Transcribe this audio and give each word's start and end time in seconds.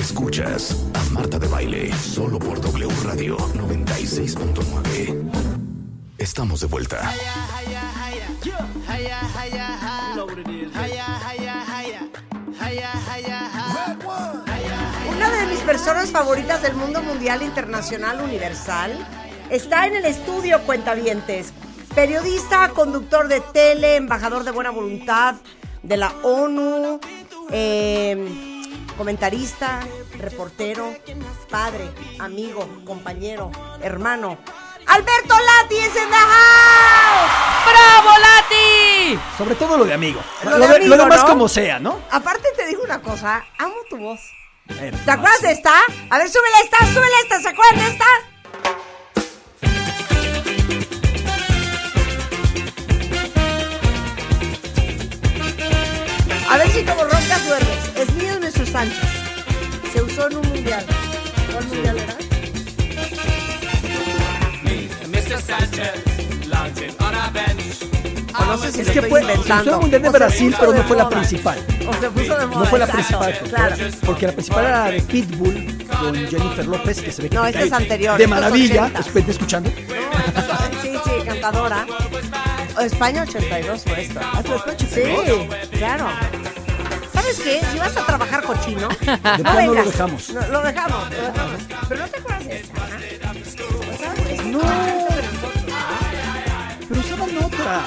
Escuchas 0.00 0.86
a 0.94 1.02
Marta 1.12 1.40
de 1.40 1.48
Baile 1.48 1.92
solo 1.92 2.38
por 2.38 2.60
W 2.60 2.88
Radio 3.02 3.36
96.9. 3.36 5.30
Estamos 6.16 6.60
de 6.60 6.66
vuelta. 6.68 7.12
Una 15.08 15.30
de 15.32 15.46
mis 15.46 15.58
personas 15.60 16.12
favoritas 16.12 16.62
del 16.62 16.76
mundo 16.76 17.02
mundial, 17.02 17.42
internacional, 17.42 18.20
universal, 18.20 18.92
está 19.50 19.88
en 19.88 19.96
el 19.96 20.04
estudio 20.04 20.60
Cuentavientes. 20.62 21.52
Periodista, 21.92 22.68
conductor 22.68 23.26
de 23.26 23.40
tele, 23.40 23.96
embajador 23.96 24.44
de 24.44 24.52
buena 24.52 24.70
voluntad 24.70 25.34
de 25.82 25.96
la 25.96 26.12
ONU, 26.22 27.00
eh, 27.50 28.47
comentarista, 28.98 29.80
reportero, 30.18 30.92
padre, 31.48 31.88
amigo, 32.18 32.68
compañero, 32.84 33.50
hermano. 33.80 34.36
Alberto 34.86 35.34
Lati 35.34 35.76
es 35.76 35.96
en 35.96 36.08
the 36.10 36.16
house. 36.16 37.30
¡Bravo, 37.70 38.18
Lati! 38.18 39.18
Sobre 39.38 39.54
todo 39.54 39.78
lo 39.78 39.84
de 39.84 39.94
amigo. 39.94 40.20
Lo 40.44 40.50
Lo, 40.50 40.58
de 40.58 40.66
de- 40.68 40.76
amigo, 40.76 40.96
lo 40.96 41.02
demás 41.04 41.20
¿no? 41.22 41.28
como 41.28 41.48
sea, 41.48 41.78
¿no? 41.78 42.00
Aparte 42.10 42.48
te 42.56 42.66
digo 42.66 42.82
una 42.82 43.00
cosa, 43.00 43.44
amo 43.58 43.74
tu 43.88 43.96
voz. 43.98 44.20
¿Te 44.66 45.10
acuerdas 45.10 45.40
de 45.42 45.52
esta? 45.52 45.72
A 46.10 46.18
ver, 46.18 46.28
súbele 46.28 46.56
esta, 46.64 46.78
súbele 46.92 47.14
esta, 47.22 47.40
¿se 47.40 47.48
acuerdan 47.48 47.78
de 47.78 47.86
esta? 47.92 48.04
A 56.50 56.56
ver 56.58 56.68
si 56.70 56.84
como 56.84 57.02
roncas 57.04 57.46
duermes. 57.46 57.77
De. 58.84 58.92
Se 59.92 60.02
usó 60.02 60.28
en 60.30 60.36
un 60.36 60.48
mundial. 60.48 60.84
¿Cuál 61.52 61.66
mundial 61.66 61.98
era? 61.98 62.16
O 68.40 68.44
no 68.44 68.58
sé 68.58 68.72
si 68.72 68.80
Es 68.82 68.90
que 68.90 69.02
fue, 69.02 69.20
inventando. 69.22 69.74
el 69.74 69.80
Mundial 69.80 70.02
de 70.02 70.08
O 70.08 70.12
Brasil, 70.12 70.54
pero 70.58 70.72
de 70.72 70.78
no 70.78 70.84
fue 70.84 70.96
la 70.96 71.08
principal. 71.08 71.58
O 71.88 71.92
se 72.00 72.10
puso 72.10 72.38
de 72.38 72.46
moda. 72.46 72.58
No 72.60 72.66
fue 72.66 72.78
la 72.78 72.84
exacto, 72.84 73.18
principal. 73.18 73.48
Claro. 73.50 73.76
Porque 74.06 74.26
la 74.26 74.32
principal 74.32 74.64
era 74.64 74.84
la 74.84 74.90
de 74.92 75.02
Pitbull 75.02 75.86
con 75.88 76.14
Jennifer 76.28 76.66
López, 76.66 77.00
que 77.02 77.12
se 77.12 77.22
ve 77.22 77.28
que 77.30 77.34
No, 77.36 77.46
esta 77.46 77.62
es 77.62 77.72
anterior, 77.72 78.18
De 78.18 78.26
maravilla. 78.26 78.84
80. 78.86 79.10
Vete 79.12 79.30
escuchando. 79.32 79.70
Sí, 80.82 80.92
sí, 81.04 81.10
cantadora. 81.26 81.86
España 82.80 83.22
82 83.22 83.82
fue 83.82 84.02
esto. 84.02 84.20
Sí, 84.94 85.02
claro. 85.78 86.06
¿Sabes 87.32 87.40
qué? 87.40 87.66
Si 87.72 87.78
vas 87.78 87.96
a 87.96 88.06
trabajar 88.06 88.42
cochino, 88.42 88.88
no 89.44 89.72
lo 89.74 89.84
dejamos. 89.84 90.30
No, 90.30 90.40
lo 90.48 90.62
dejamos, 90.62 91.10
lo 91.10 91.16
dejamos. 91.32 91.60
Pero 91.88 92.00
no 92.02 92.08
te 92.08 92.18
acuerdas 92.18 92.44
de 92.46 92.56
esta. 92.60 92.78
No. 94.44 94.60
Pero 96.88 97.00
usaban 97.00 97.38
otra. 97.44 97.80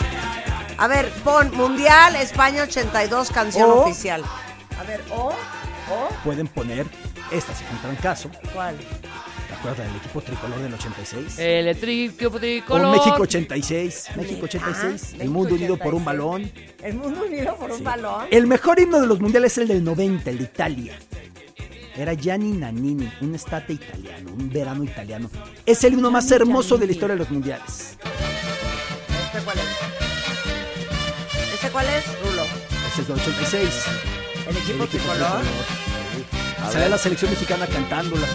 A 0.77 0.87
ver, 0.87 1.09
pon 1.23 1.55
Mundial 1.55 2.15
España 2.15 2.63
82 2.63 3.31
canción 3.31 3.69
O- 3.69 3.81
oficial. 3.83 4.23
A 4.79 4.83
ver, 4.83 5.03
o, 5.11 5.29
o, 5.29 6.09
Pueden 6.23 6.47
poner 6.47 6.85
esta 7.31 7.53
si 7.55 7.63
encuentran 7.63 7.95
caso. 7.97 8.29
¿cuál? 8.53 8.75
¿Te 9.61 9.69
acuerdas 9.69 9.87
del 9.93 9.97
equipo 9.97 10.21
tricolor 10.21 10.59
del 10.59 10.73
86? 10.73 11.37
El 11.37 11.67
eléctrico 11.67 12.35
O 12.35 12.39
tricolor. 12.39 12.97
México 12.97 13.21
86. 13.21 14.09
México 14.15 14.45
86. 14.45 14.73
Ajá, 14.73 14.87
el 14.87 15.17
México 15.19 15.31
mundo 15.31 15.53
unido 15.53 15.77
por 15.77 15.93
un 15.93 16.01
86. 16.01 16.05
balón. 16.05 16.51
El 16.81 16.93
mundo 16.95 17.25
unido 17.27 17.55
por 17.55 17.71
un 17.71 17.83
balón. 17.83 18.25
El 18.31 18.47
mejor 18.47 18.79
himno 18.79 18.99
de 18.99 19.05
los 19.05 19.19
mundiales 19.19 19.51
es 19.51 19.57
el 19.59 19.67
del 19.67 19.83
90, 19.83 20.31
el 20.31 20.37
de 20.39 20.43
Italia. 20.45 20.97
Era 21.95 22.15
Gianni 22.15 22.53
Nannini, 22.53 23.07
un 23.21 23.35
estate 23.35 23.73
italiano, 23.73 24.31
un 24.33 24.49
verano 24.49 24.83
italiano. 24.83 25.29
Es 25.63 25.83
el 25.83 25.93
himno 25.93 26.09
más 26.09 26.31
hermoso 26.31 26.75
de 26.79 26.87
la 26.87 26.93
historia 26.93 27.13
de 27.13 27.19
los 27.19 27.29
mundiales. 27.29 27.99
¿Este 29.25 29.43
cuál 29.45 29.57
es? 29.59 31.53
¿Este 31.53 31.69
cuál 31.69 31.85
es? 31.85 32.03
Rulo. 32.23 32.45
Ese 32.91 33.01
es 33.01 33.07
del 33.07 33.15
86. 33.15 33.61
El 33.61 33.69
equipo 33.69 34.49
El 34.49 34.57
equipo 34.57 34.87
tricolor. 34.87 35.41
Sale 36.71 36.89
la 36.89 36.97
selección 36.97 37.29
mexicana 37.29 37.67
cantándola. 37.67 38.27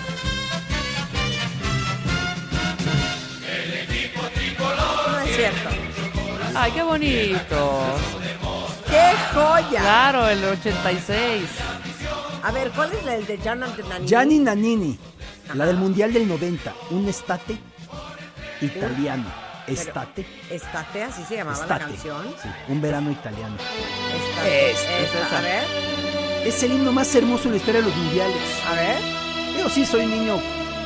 No 5.39 5.43
es 5.45 5.55
cierto. 5.55 5.69
Ay, 6.55 6.73
qué 6.73 6.83
bonito. 6.83 7.83
¡Qué 8.89 9.13
joya! 9.35 9.81
Claro, 9.81 10.29
el 10.29 10.45
86. 10.45 11.43
A 12.43 12.53
ver, 12.53 12.71
¿cuál 12.71 12.91
es 12.93 13.07
el 13.07 13.27
de 13.27 13.39
Jan 13.39 13.63
Antenanini? 13.63 14.09
Gianni 14.09 14.39
Nannini, 14.39 14.99
la 15.55 15.67
del 15.67 15.77
mundial 15.77 16.13
del 16.13 16.29
90, 16.29 16.73
un 16.91 17.09
estate 17.09 17.59
italiano. 18.61 19.25
Estate. 19.67 20.25
Estate, 20.49 21.03
así 21.03 21.25
se 21.25 21.37
llamaba 21.39 21.57
la 21.59 21.63
Estate. 21.65 21.85
canción. 21.85 22.23
Sí, 22.41 22.49
un 22.69 22.81
verano 22.81 23.11
italiano. 23.11 23.57
Estate. 23.57 24.71
Este, 24.71 25.03
Esta, 25.05 25.39
A 25.39 25.41
ver, 25.43 25.65
Es 26.45 26.63
el 26.63 26.73
himno 26.73 26.93
más 26.93 27.13
hermoso 27.17 27.45
de 27.45 27.51
la 27.51 27.57
historia 27.57 27.81
de 27.81 27.89
los 27.89 27.97
mundiales. 27.97 28.37
a 28.71 28.75
ver. 28.75 28.97
Yo 29.59 29.69
sí 29.69 29.85
soy 29.85 30.07
niño 30.07 30.39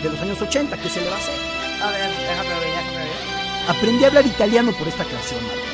de 0.03 0.09
los 0.09 0.19
años 0.21 0.41
80, 0.41 0.77
¿qué 0.79 0.89
se 0.89 1.01
le 1.03 1.11
va 1.11 1.17
a 1.17 1.19
hacer? 1.19 1.35
A 1.83 1.91
ver, 1.91 2.11
déjame 2.11 2.49
ver, 2.49 2.61
déjame 2.61 2.97
ver. 2.97 3.00
Aprendí 3.71 4.03
a 4.05 4.09
hablar 4.09 4.27
italiano 4.27 4.73
por 4.73 4.89
esta 4.89 5.05
canción, 5.05 5.41
Marta. 5.47 5.71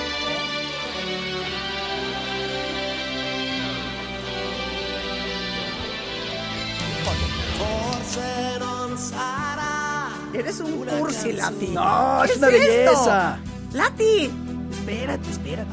Eres 10.35 10.61
un 10.61 10.85
cursi, 10.85 11.33
Lati. 11.33 11.69
No, 11.69 12.21
¿Qué 12.27 12.33
es 12.33 12.39
una 12.39 12.49
belleza. 12.49 13.39
Lati. 13.73 14.31
Espérate, 14.71 15.31
espérate. 15.31 15.71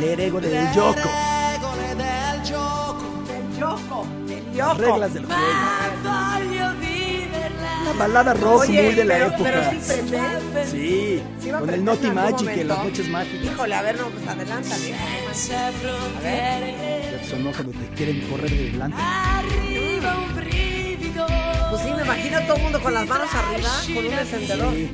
Leer 0.00 0.20
ego 0.20 0.40
del 0.40 0.72
Yoko. 0.72 0.94
Del 1.98 2.42
Yoko. 3.58 4.06
Del 4.26 4.56
Las 4.56 4.68
Yoko. 4.68 4.74
reglas 4.80 5.14
del 5.14 5.26
juego. 5.26 5.42
Una 7.98 8.06
balada 8.06 8.34
rock 8.34 8.60
Oye, 8.60 8.82
muy 8.82 8.94
de 8.94 9.04
la 9.04 9.14
pero, 9.14 9.26
época. 9.26 9.42
pero 9.42 9.70
sí 9.70 10.02
prende. 10.08 10.66
Sí, 10.70 11.22
con 11.50 11.70
el 11.70 11.84
Naughty 11.84 12.10
Magic, 12.12 12.48
en 12.48 12.68
las 12.68 12.84
noches 12.84 13.08
mágicas. 13.08 13.44
Híjole, 13.52 13.74
a 13.74 13.82
ver, 13.82 13.98
no, 13.98 14.06
pues 14.06 14.28
adelántale. 14.28 14.94
A 14.94 16.20
ver. 16.22 17.20
Sonó 17.28 17.50
cuando 17.52 17.72
te 17.72 17.88
quieren 17.96 18.20
correr 18.30 18.50
de 18.50 18.70
delante. 18.70 18.96
Pues 21.70 21.82
sí, 21.82 21.90
me 21.94 22.02
imagino 22.02 22.38
a 22.38 22.40
todo 22.42 22.56
el 22.56 22.62
mundo 22.62 22.80
con 22.80 22.94
las 22.94 23.06
manos 23.06 23.28
arriba, 23.34 23.68
con 23.94 24.06
un 24.06 24.12
encendedor. 24.18 24.74
Sí, 24.74 24.90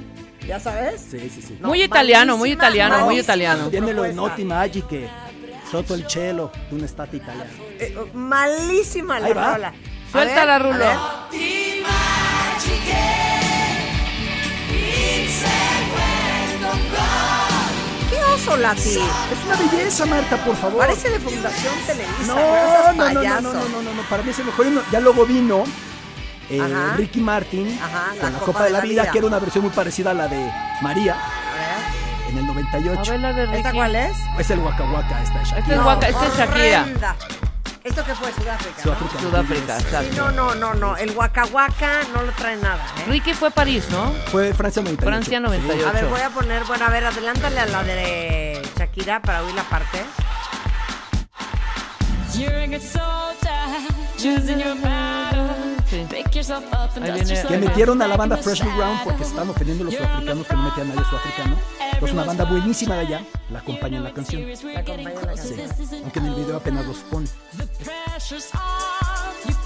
¿Ya 0.49 0.59
sabes? 0.61 1.07
sí, 1.11 1.31
sí. 1.33 1.43
sí. 1.43 1.59
No, 1.61 1.69
Muy 1.69 1.83
italiano, 1.83 2.37
muy 2.39 2.53
italiano, 2.53 3.05
muy 3.05 3.19
italiano. 3.21 3.69
Tiene 3.69 3.93
lo 3.93 4.03
de. 4.05 4.15
Naughty 4.15 4.45
Magic, 4.45 4.87
que 4.89 5.09
soto 5.71 5.95
el 5.95 6.09
cielo 6.09 6.51
de 6.71 6.77
un 6.77 6.85
estate 6.85 7.19
italiano. 7.19 7.51
Eh, 7.79 7.95
malísima 8.15 9.21
la 9.21 9.29
rola. 9.29 9.69
A 9.69 10.11
Suéltala, 10.11 10.59
ver, 10.59 10.67
a 10.67 10.73
Rulo. 10.73 10.79
ver. 10.79 11.64
¿Qué 18.11 18.17
oso, 18.35 18.57
Lati? 18.57 18.81
Es 18.81 18.99
una 19.47 19.57
belleza, 19.57 20.07
Marta, 20.07 20.37
por 20.45 20.57
favor. 20.57 20.79
Parece 20.81 21.11
de 21.11 21.21
Fundación 21.21 21.75
Televisa. 21.87 22.27
No, 22.27 22.35
no, 22.35 22.93
no, 22.93 23.13
no, 23.13 23.23
no, 23.23 23.41
no, 23.41 23.53
no, 23.69 23.83
no, 23.83 23.95
no, 23.95 24.03
para 24.09 24.23
mí 24.23 24.31
es 24.31 24.39
el 24.39 24.45
mejor. 24.47 24.67
Ya 24.93 25.01
luego 25.01 25.25
vino 25.27 25.65
eh, 26.51 26.61
Ajá. 26.61 26.97
Ricky 26.97 27.21
Martin 27.21 27.79
Ajá, 27.83 28.11
con 28.21 28.33
la 28.33 28.39
la, 28.39 28.39
Copa, 28.45 28.65
de 28.65 28.71
la 28.71 28.81
vida, 28.81 29.03
Vida. 29.03 29.13
que 29.13 29.19
era 29.19 29.27
una 29.27 29.39
versión 29.39 29.65
muy 29.65 29.73
parecida 29.73 30.11
a 30.11 30.15
la 30.15 30.29
de 30.29 30.51
María 30.83 31.15
A 31.15 32.29
en 32.31 32.37
el 32.39 32.45
A 32.45 32.49
98. 32.49 33.11
ver 33.13 33.21
la 33.21 33.29
de 33.29 33.35
ver, 33.35 33.47
Ricky. 33.49 33.59
¿esta 33.59 33.73
cuál 33.73 33.97
es? 33.97 34.17
Es 34.39 34.51
el 34.51 34.59
Waka 34.59 34.85
Waka, 34.85 35.23
esta 35.23 35.39
de 35.39 35.43
Este 35.45 35.55
Shakira. 35.57 35.77
es 35.77 35.87
Waka- 35.87 36.09
este 36.09 36.27
es 36.27 36.37
Shakira. 36.37 37.17
¿Esto 37.85 38.03
qué 38.03 38.15
fue? 38.15 38.33
Sudáfrica. 38.33 38.77
¿no? 38.79 38.83
Sudáfrica. 38.83 39.21
Sudáfrica, 39.21 39.79
Sí, 39.79 39.85
exacto. 39.85 40.17
no, 40.17 40.33
no, 40.33 40.55
no, 40.55 40.73
no. 40.73 40.97
El 40.97 41.11
Waka 41.11 41.45
Waka 41.53 42.01
no 42.15 42.23
lo 42.23 42.33
trae 42.33 42.57
nada, 42.57 42.83
¿eh? 43.01 43.05
Ricky 43.11 43.35
fue 43.35 43.51
París, 43.51 43.85
¿no? 43.91 44.11
Fue 44.33 44.55
Francia 44.55 44.81
98. 44.81 45.07
Francia 45.07 45.41
98. 45.41 45.89
A 45.89 45.93
ver, 45.93 46.07
voy 46.07 46.21
a 46.23 46.31
poner, 46.31 46.65
bueno, 46.65 46.87
a 46.87 46.89
ver, 46.89 47.05
adelántale 47.05 47.61
a 47.61 47.67
la 47.67 47.85
de 47.85 48.67
Shakira 48.79 49.21
para 49.21 49.43
oír 49.43 49.55
la 49.55 49.65
parte. 49.65 50.03
Sí. 55.95 56.53
Ahí 57.03 57.13
viene. 57.13 57.43
Que 57.49 57.59
metieron 57.59 58.03
a 58.03 58.09
la 58.09 58.17
banda 58.17 58.37
Freshly 58.37 58.69
Ground 58.77 59.01
porque 59.05 59.23
estaban 59.23 59.51
ofendiendo 59.51 59.85
los 59.85 59.95
sudafricanos 59.95 60.47
que 60.47 60.55
no 60.55 60.63
metían 60.63 60.91
a 60.91 60.95
nadie 60.95 61.09
sudafricano. 61.09 61.57
Es 62.03 62.13
una 62.13 62.25
banda 62.25 62.45
buenísima 62.45 62.95
de 62.97 63.01
allá, 63.03 63.21
la 63.51 63.59
acompaña 63.61 63.97
en 63.99 64.05
la 64.05 64.13
canción. 64.13 64.43
La 64.43 64.81
acompaña 64.81 64.95
en 64.95 65.05
la 65.15 65.37
Sí, 65.37 65.55
canción. 65.55 66.01
aunque 66.03 66.19
en 66.19 66.27
el 66.27 66.35
video 66.35 66.57
apenas 66.57 66.85
los 66.87 66.97
pone. 66.99 67.27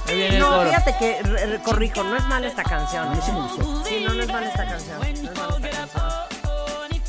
Ahí 0.07 0.17
viene 0.17 0.37
el 0.37 0.41
No, 0.41 0.63
fíjate 0.63 0.97
que, 0.99 1.23
re- 1.23 1.47
re- 1.47 1.63
corrijo, 1.63 2.03
no 2.05 2.17
es 2.17 2.25
mala 2.27 2.47
esta 2.47 2.63
canción. 2.63 3.09
A 3.09 3.11
mí 3.11 3.19
sí 3.25 3.33
me 3.33 3.41
gustó. 3.43 3.85
Sí, 3.85 4.05
no, 4.07 4.15
no 4.15 4.23
es 4.23 4.29
mala 4.29 4.47
esta 4.49 4.65
canción. 4.67 4.99
No 4.99 5.05
es 5.05 5.23
mala 5.23 5.57
esta 5.57 5.71
canción. 5.71 6.29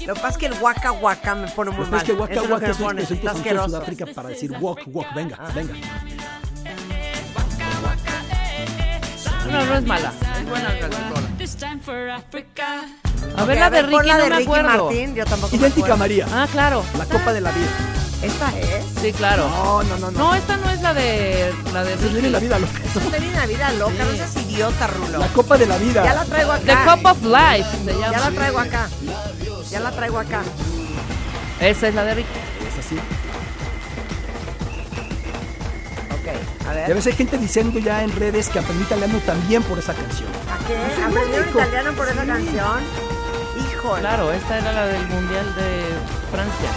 Lo 0.07 0.15
que 0.15 0.21
pasa 0.21 0.29
es 0.29 0.37
que 0.37 0.45
el 0.47 0.53
Waka 0.59 0.91
Waka 0.93 1.35
me 1.35 1.47
pone 1.49 1.69
muy 1.71 1.77
Pues 1.79 1.89
mal. 1.91 1.99
es 1.99 2.05
que 2.05 2.13
Waka 2.13 2.33
Eso 2.33 2.43
es 2.43 2.49
lo 2.49 2.55
Waka 2.55 2.65
que 2.65 2.71
es 2.71 2.79
me 2.79 2.85
pone, 2.85 4.13
para 4.15 4.29
decir 4.29 4.51
walk, 4.59 4.79
walk, 4.87 5.13
venga, 5.13 5.37
venga. 5.53 5.73
No, 9.51 9.65
no 9.65 9.75
es 9.75 9.85
mala. 9.85 10.13
Es 10.39 10.49
buena 10.49 10.73
la 10.73 10.87
rola. 10.87 11.27
This 11.37 11.55
time 11.55 11.79
for 11.79 12.09
Africa. 12.09 12.81
A 13.37 13.43
ver 13.45 13.57
la 13.59 13.69
de 13.69 13.81
Ricky, 13.81 14.07
la 14.07 14.17
no 14.17 14.23
de 14.23 14.29
me 14.29 14.35
Ricky 14.37 14.47
acuerdo. 14.49 14.85
Martín, 14.85 15.15
yo 15.15 15.25
tampoco 15.25 15.51
me 15.51 15.57
Idéntica 15.57 15.93
a. 15.93 15.97
María. 15.97 16.25
Ah, 16.31 16.47
claro. 16.51 16.83
La 16.97 17.05
copa 17.05 17.33
de 17.33 17.41
la 17.41 17.51
vida. 17.51 17.67
¿Esta 18.21 18.49
es? 18.59 18.85
Sí, 19.01 19.13
claro. 19.13 19.47
No, 19.49 19.83
no, 19.83 19.97
no, 19.97 20.11
no. 20.11 20.19
No, 20.19 20.35
esta 20.35 20.57
no 20.57 20.69
es 20.69 20.81
la 20.81 20.93
de 20.93 21.53
la 21.73 21.83
de 21.83 21.97
Se 21.97 22.09
viene 22.09 22.29
la 22.29 22.39
vida 22.39 22.59
loca. 22.59 22.73
Usted 22.95 23.21
viene 23.21 23.37
a 23.37 23.45
vida 23.45 23.71
loca, 23.73 24.03
no 24.03 24.11
seas 24.11 24.35
idiota, 24.35 24.87
Rulo. 24.87 25.19
La 25.19 25.27
copa 25.27 25.57
de 25.57 25.65
la 25.65 25.77
vida. 25.77 26.03
Ya 26.03 26.13
la 26.13 26.25
traigo 26.25 26.53
The 26.57 26.71
acá. 26.71 26.95
Cup 26.97 27.05
of 27.05 27.23
Life 27.23 27.69
se 27.85 27.93
llama. 27.93 28.11
Ya 28.11 28.19
la 28.19 28.31
traigo 28.31 28.59
acá. 28.59 28.89
Ya 29.71 29.79
la 29.79 29.91
traigo 29.91 30.19
acá. 30.19 30.41
Esa 31.61 31.87
es 31.87 31.95
la 31.95 32.03
de 32.03 32.15
Ricky. 32.15 32.29
Es 32.67 32.85
así. 32.85 32.95
Ok, 36.21 36.67
a 36.67 36.89
Y 36.89 36.91
a 36.91 36.95
veces 36.95 37.07
hay 37.07 37.13
gente 37.13 37.37
diciendo 37.37 37.79
ya 37.79 38.03
en 38.03 38.11
redes 38.15 38.49
que 38.49 38.59
aprendí 38.59 38.83
italiano 38.83 39.19
también 39.25 39.63
por 39.63 39.79
esa 39.79 39.93
canción. 39.93 40.29
¿A 40.51 40.67
qué? 40.67 40.75
Es 40.75 40.97
el 40.97 41.03
¿Aprendieron 41.05 41.49
italiano 41.49 41.93
por 41.93 42.07
esa 42.07 42.25
canción? 42.25 42.79
Híjole. 43.71 44.01
Claro, 44.01 44.31
esta 44.31 44.57
era 44.57 44.73
la 44.73 44.85
del 44.87 45.07
Mundial 45.07 45.55
de 45.55 45.83
Francia. 46.31 46.69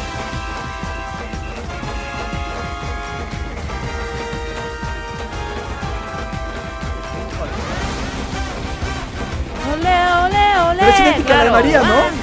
Ole, 9.72 10.12
ole, 10.26 10.70
ole. 10.70 10.78
Pero 10.78 10.92
es 10.92 11.00
idéntica 11.00 11.34
a 11.34 11.36
la 11.38 11.44
de 11.44 11.50
María, 11.50 11.82
¿no? 11.82 12.21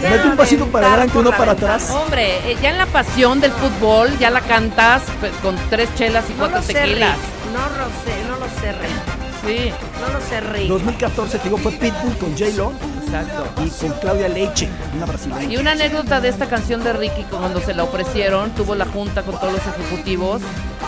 Mete 0.00 0.28
un 0.28 0.36
pasito 0.36 0.66
para 0.66 0.88
adelante, 0.88 1.18
uno 1.18 1.30
para 1.30 1.52
atrás. 1.52 1.90
Hombre, 1.90 2.38
eh, 2.50 2.56
ya 2.62 2.70
en 2.70 2.78
la 2.78 2.86
pasión 2.86 3.40
del 3.40 3.52
fútbol 3.52 4.16
ya 4.18 4.30
la 4.30 4.40
cantas 4.40 5.02
pues, 5.20 5.32
con 5.42 5.56
tres 5.70 5.88
chelas 5.96 6.24
y 6.28 6.32
No 6.34 6.38
cuatro 6.38 6.62
sé, 6.62 6.74
tequilas. 6.74 7.16
No 7.52 7.60
lo 7.78 7.86
sé, 8.04 8.28
no 8.28 8.36
lo 8.36 8.46
sé, 8.60 8.72
Rick. 8.72 9.18
Sí, 9.46 9.72
No 10.00 10.12
lo 10.12 10.20
sé, 10.24 10.40
Rick. 10.40 10.68
2014, 10.68 11.38
te 11.38 11.44
digo, 11.44 11.56
fue 11.58 11.72
Pitbull 11.72 12.16
con 12.18 12.30
J-Lo 12.36 12.72
exacto. 13.04 13.46
y 13.64 13.70
con 13.70 13.98
Claudia 14.00 14.28
Leiche, 14.28 14.68
una 14.96 15.06
brasileña. 15.06 15.44
Y 15.44 15.56
una 15.56 15.72
anécdota 15.72 16.20
de 16.20 16.28
esta 16.28 16.46
canción 16.46 16.84
de 16.84 16.92
Ricky 16.92 17.22
cuando 17.30 17.60
se 17.60 17.72
la 17.74 17.84
ofrecieron, 17.84 18.50
tuvo 18.50 18.74
la 18.74 18.84
junta 18.86 19.22
con 19.22 19.38
todos 19.38 19.52
los 19.52 19.62
ejecutivos 19.66 20.42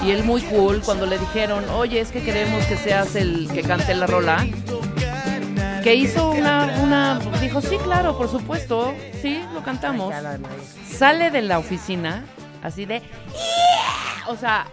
y 0.05 0.11
él 0.11 0.25
muy 0.25 0.43
cool 0.43 0.83
cuando 0.85 1.07
le 1.07 1.19
dijeron, 1.19 1.65
oye, 1.71 2.01
es 2.01 2.11
que 2.11 2.23
queremos 2.23 2.65
que 2.67 2.77
seas 2.77 3.15
el 3.17 3.49
que 3.53 3.63
cante 3.63 3.95
la 3.95 4.07
rola. 4.07 4.47
Que 5.83 5.95
hizo 5.95 6.31
una, 6.31 6.79
una, 6.83 7.19
dijo, 7.41 7.61
sí, 7.61 7.77
claro, 7.83 8.17
por 8.19 8.29
supuesto, 8.31 8.95
sí, 9.23 9.43
lo 9.55 9.63
cantamos. 9.63 10.13
Sale 10.91 11.31
de 11.31 11.43
la 11.43 11.59
oficina 11.59 12.25
así 12.63 12.85
de, 12.85 13.01
"Yeah", 13.01 14.29
o 14.29 14.37
sea, 14.37 14.67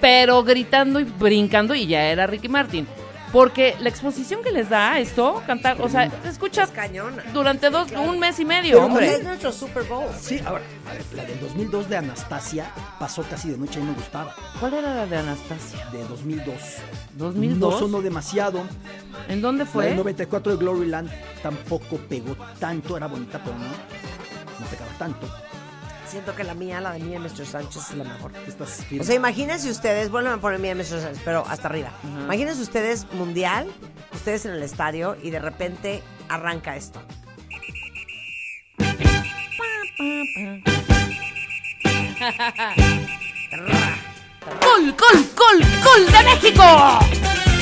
pero 0.00 0.44
gritando 0.44 1.00
y 1.00 1.04
brincando 1.04 1.74
y 1.74 1.86
ya 1.86 2.04
era 2.04 2.26
Ricky 2.26 2.48
Martin. 2.48 2.86
Porque 3.32 3.74
la 3.80 3.88
exposición 3.88 4.40
que 4.42 4.52
les 4.52 4.70
da 4.70 4.98
esto, 5.00 5.42
cantar, 5.46 5.82
o 5.82 5.88
sea, 5.88 6.08
te 6.08 6.28
escuchas 6.28 6.68
Es 6.70 6.74
cañona. 6.74 7.24
durante 7.34 7.70
dos, 7.70 7.90
un 7.92 8.18
mes 8.20 8.38
y 8.38 8.44
medio, 8.44 8.74
Pero, 8.76 8.86
hombre. 8.86 9.12
Es 9.14 9.24
nuestro 9.24 9.52
Super 9.52 9.82
Bowl. 9.82 10.06
Sí, 10.18 10.40
ahora, 10.46 10.62
a 10.88 10.92
ver, 10.94 11.04
la 11.12 11.24
del 11.24 11.40
2002 11.40 11.88
de 11.88 11.96
Anastasia 11.96 12.70
pasó 13.00 13.24
casi 13.24 13.50
de 13.50 13.58
noche 13.58 13.80
y 13.80 13.82
me 13.82 13.92
gustaba. 13.92 14.32
¿Cuál 14.60 14.74
era 14.74 14.94
la 14.94 15.06
de 15.06 15.16
Anastasia? 15.18 15.84
De 15.92 16.04
2002. 16.04 16.54
¿2002? 17.18 17.56
No 17.58 17.72
sonó 17.72 18.00
demasiado. 18.00 18.62
¿En 19.28 19.42
dónde 19.42 19.64
fue? 19.64 19.86
del 19.86 19.96
94 19.96 20.52
de 20.52 20.58
Gloryland 20.58 21.10
tampoco 21.42 21.96
pegó 21.96 22.36
tanto. 22.58 22.96
Era 22.96 23.06
bonita, 23.06 23.40
pero 23.42 23.56
no. 23.56 23.64
No 23.64 24.66
pegaba 24.70 24.92
tanto. 24.98 25.28
Siento 26.06 26.34
que 26.36 26.44
la 26.44 26.54
mía, 26.54 26.80
la 26.80 26.92
de 26.92 27.00
mía, 27.00 27.18
Mr. 27.18 27.44
Sánchez, 27.44 27.90
es 27.90 27.96
la 27.96 28.04
mejor. 28.04 28.32
Estás 28.46 28.86
O 28.98 29.02
sea, 29.04 29.14
imagínense 29.16 29.68
ustedes, 29.68 30.10
vuelven 30.10 30.34
a 30.34 30.38
poner 30.38 30.60
mía, 30.60 30.74
Mr. 30.74 31.00
Sánchez, 31.00 31.22
pero 31.24 31.44
hasta 31.48 31.68
arriba. 31.68 31.90
Imagínense 32.24 32.62
ustedes 32.62 33.12
mundial, 33.12 33.66
ustedes 34.14 34.46
en 34.46 34.52
el 34.52 34.62
estadio 34.62 35.16
y 35.22 35.30
de 35.30 35.40
repente 35.40 36.02
arranca 36.28 36.76
esto. 36.76 37.02
¡Gol, 44.60 44.94
gol, 44.96 45.26
gol, 45.34 45.64
gol 45.82 46.06
de 46.12 46.24
México! 46.24 47.55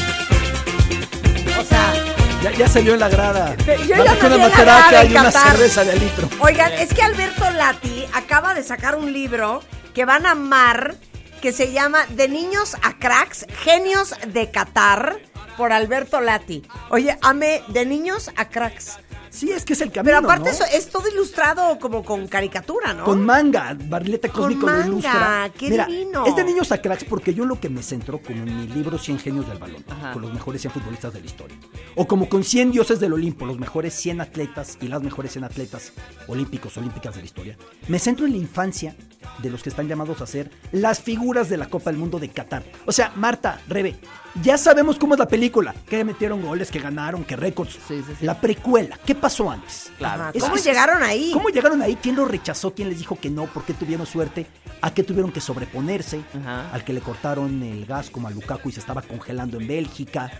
Ya, 2.42 2.50
ya 2.52 2.68
salió 2.68 2.94
en 2.94 3.00
la 3.00 3.08
grada. 3.08 3.56
Yo 3.56 3.74
ya 3.86 4.02
una 4.02 4.34
en 4.34 4.40
la 4.40 4.48
grada 4.50 5.04
y 5.04 5.10
una 5.12 5.30
cerveza 5.30 5.84
de 5.84 5.96
litro. 5.98 6.28
Oigan, 6.40 6.72
es 6.72 6.92
que 6.92 7.02
Alberto 7.02 7.50
Lati 7.50 8.04
acaba 8.12 8.52
de 8.52 8.62
sacar 8.62 8.96
un 8.96 9.12
libro 9.12 9.62
que 9.94 10.04
van 10.04 10.26
a 10.26 10.32
amar, 10.32 10.96
que 11.40 11.52
se 11.52 11.72
llama 11.72 12.04
De 12.10 12.28
niños 12.28 12.76
a 12.82 12.98
cracks, 12.98 13.46
genios 13.62 14.14
de 14.28 14.50
Qatar, 14.50 15.20
por 15.56 15.72
Alberto 15.72 16.20
Lati. 16.20 16.62
Oye, 16.90 17.16
ame 17.22 17.62
De 17.68 17.86
niños 17.86 18.30
a 18.36 18.48
cracks. 18.48 18.98
Sí, 19.34 19.50
es 19.50 19.64
que 19.64 19.72
es 19.72 19.80
el 19.80 19.90
camino, 19.90 20.04
Pero 20.04 20.18
aparte 20.18 20.44
¿no? 20.44 20.54
eso, 20.54 20.64
es 20.72 20.88
todo 20.88 21.08
ilustrado 21.08 21.76
como 21.80 22.04
con 22.04 22.28
caricatura, 22.28 22.94
¿no? 22.94 23.04
Con 23.04 23.24
manga, 23.24 23.76
Barrilete 23.88 24.28
Con 24.28 24.42
Cósmico 24.44 24.66
manga, 24.66 24.86
lo 24.86 24.92
ilustra. 24.92 25.50
qué 25.58 25.70
Mira, 25.70 25.86
divino. 25.86 26.24
Es 26.24 26.36
de 26.36 26.44
niños 26.44 26.70
a 26.70 26.80
cracks 26.80 27.02
porque 27.02 27.34
yo 27.34 27.44
lo 27.44 27.58
que 27.58 27.68
me 27.68 27.82
centro 27.82 28.20
como 28.22 28.44
en 28.44 28.56
mi 28.56 28.68
libro 28.68 28.96
100 28.96 29.18
genios 29.18 29.48
del 29.48 29.58
balón, 29.58 29.84
Ajá. 29.90 30.12
con 30.12 30.22
los 30.22 30.32
mejores 30.32 30.60
100 30.60 30.72
futbolistas 30.72 31.12
de 31.12 31.20
la 31.20 31.26
historia. 31.26 31.56
O 31.96 32.06
como 32.06 32.28
con 32.28 32.44
100 32.44 32.70
dioses 32.70 33.00
del 33.00 33.12
Olimpo, 33.12 33.44
los 33.44 33.58
mejores 33.58 33.92
100 33.94 34.20
atletas 34.20 34.78
y 34.80 34.86
las 34.86 35.02
mejores 35.02 35.32
100 35.32 35.44
atletas 35.44 35.92
olímpicos, 36.28 36.76
olímpicas 36.76 37.14
de 37.14 37.20
la 37.20 37.26
historia. 37.26 37.56
Me 37.88 37.98
centro 37.98 38.26
en 38.26 38.32
la 38.32 38.38
infancia 38.38 38.94
de 39.42 39.50
los 39.50 39.62
que 39.62 39.68
están 39.70 39.88
llamados 39.88 40.20
a 40.20 40.26
ser 40.26 40.50
las 40.70 41.00
figuras 41.00 41.48
de 41.48 41.56
la 41.56 41.66
Copa 41.68 41.90
del 41.90 41.98
Mundo 41.98 42.18
de 42.20 42.28
Qatar. 42.28 42.62
O 42.86 42.92
sea, 42.92 43.12
Marta, 43.16 43.60
Rebe, 43.68 43.96
ya 44.42 44.58
sabemos 44.58 44.98
cómo 44.98 45.14
es 45.14 45.18
la 45.20 45.26
película, 45.28 45.74
que 45.88 46.04
metieron 46.04 46.42
goles, 46.42 46.70
que 46.70 46.78
ganaron, 46.78 47.24
que 47.24 47.34
récords. 47.36 47.72
Sí, 47.88 48.02
sí, 48.06 48.12
sí. 48.20 48.26
La 48.26 48.40
precuela, 48.40 48.98
¿qué 49.04 49.14
pasó 49.24 49.50
antes? 49.50 49.90
Ajá, 50.02 50.30
Es- 50.34 50.42
¿Cómo 50.42 50.56
es- 50.56 50.64
llegaron 50.64 51.02
ahí? 51.02 51.30
¿Cómo 51.32 51.48
llegaron 51.48 51.80
ahí? 51.80 51.96
¿Quién 52.00 52.14
lo 52.16 52.26
rechazó? 52.26 52.74
¿Quién 52.74 52.90
les 52.90 52.98
dijo 52.98 53.16
que 53.18 53.30
no? 53.30 53.46
¿Por 53.46 53.64
qué 53.64 53.72
tuvieron 53.72 54.06
suerte? 54.06 54.46
¿A 54.82 54.92
qué 54.92 55.02
tuvieron 55.02 55.32
que 55.32 55.40
sobreponerse? 55.40 56.20
Ajá. 56.40 56.70
Al 56.72 56.84
que 56.84 56.92
le 56.92 57.00
cortaron 57.00 57.62
el 57.62 57.86
gas 57.86 58.10
como 58.10 58.28
a 58.28 58.30
Lukaku 58.30 58.68
y 58.68 58.72
se 58.72 58.80
estaba 58.80 59.00
congelando 59.02 59.58
en 59.58 59.66
Bélgica. 59.66 60.30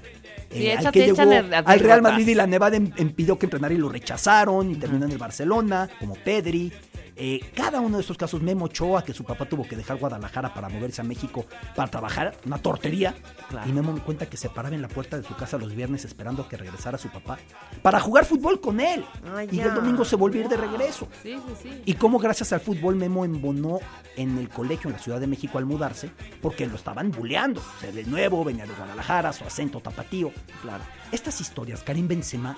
Eh, 0.51 0.73
al 0.73 0.81
échate, 0.81 1.01
que 1.01 1.07
llegó 1.07 1.23
échale 1.23 1.57
al 1.57 1.81
Real. 1.81 2.03
Madrid 2.03 2.29
y 2.29 2.35
la 2.35 2.47
Nevada 2.47 2.77
impidió 2.77 3.39
que 3.39 3.47
entrenara 3.47 3.73
y 3.75 3.79
lo 3.79 3.89
rechazaron 3.89 4.71
y 4.71 4.77
terminó 4.77 5.07
en 5.07 5.13
el 5.13 5.19
Barcelona, 5.19 5.89
como 5.99 6.15
Pedri. 6.15 6.73
Eh, 7.17 7.41
cada 7.55 7.81
uno 7.81 7.97
de 7.97 8.01
estos 8.01 8.17
casos, 8.17 8.43
Memo 8.43 8.65
Ochoa, 8.65 9.05
que 9.05 9.13
su 9.13 9.25
papá 9.25 9.45
tuvo 9.47 9.67
que 9.67 9.77
dejar 9.77 9.99
Guadalajara 9.99 10.53
para 10.53 10.69
moverse 10.69 11.01
a 11.01 11.05
México 11.05 11.47
para 11.77 11.89
trabajar, 11.89 12.37
una 12.45 12.59
tortería. 12.59 13.15
Claro. 13.49 13.69
Y 13.69 13.73
Memo 13.73 13.93
me 13.93 14.01
cuenta 14.01 14.27
que 14.27 14.37
se 14.37 14.49
paraba 14.49 14.75
en 14.75 14.83
la 14.83 14.89
puerta 14.89 15.17
de 15.17 15.23
su 15.23 15.35
casa 15.37 15.59
los 15.59 15.75
viernes 15.75 16.05
esperando 16.05 16.43
a 16.43 16.49
que 16.49 16.57
regresara 16.57 16.99
su 16.99 17.09
papá 17.09 17.39
para 17.83 18.01
jugar 18.01 18.25
fútbol 18.25 18.61
con 18.61 18.81
él. 18.81 19.05
Ay, 19.35 19.49
y 19.53 19.61
el 19.61 19.75
domingo 19.75 20.05
se 20.05 20.17
volvió 20.17 20.41
a 20.41 20.45
ir 20.45 20.51
de 20.51 20.57
regreso. 20.57 21.09
Sí, 21.23 21.35
sí, 21.35 21.55
sí. 21.63 21.83
Y 21.85 21.95
cómo 21.95 22.19
gracias 22.19 22.53
al 22.53 22.61
fútbol 22.61 22.97
Memo 22.97 23.25
embonó 23.25 23.79
en 24.17 24.39
el 24.39 24.49
colegio 24.49 24.89
en 24.89 24.97
la 24.97 25.03
Ciudad 25.03 25.21
de 25.21 25.27
México 25.27 25.59
al 25.59 25.67
mudarse, 25.67 26.11
porque 26.41 26.67
lo 26.67 26.77
estaban 26.77 27.11
buleando. 27.11 27.61
O 27.61 27.81
sea, 27.81 27.93
de 27.93 28.05
nuevo, 28.05 28.45
venía 28.45 28.67
de 28.67 28.75
Guadalajara, 28.75 29.33
su 29.33 29.45
acento 29.45 29.81
tapatío. 29.81 30.33
Claro. 30.63 30.85
Estas 31.13 31.41
historias, 31.41 31.83
Karim 31.83 32.09
Benzema. 32.09 32.57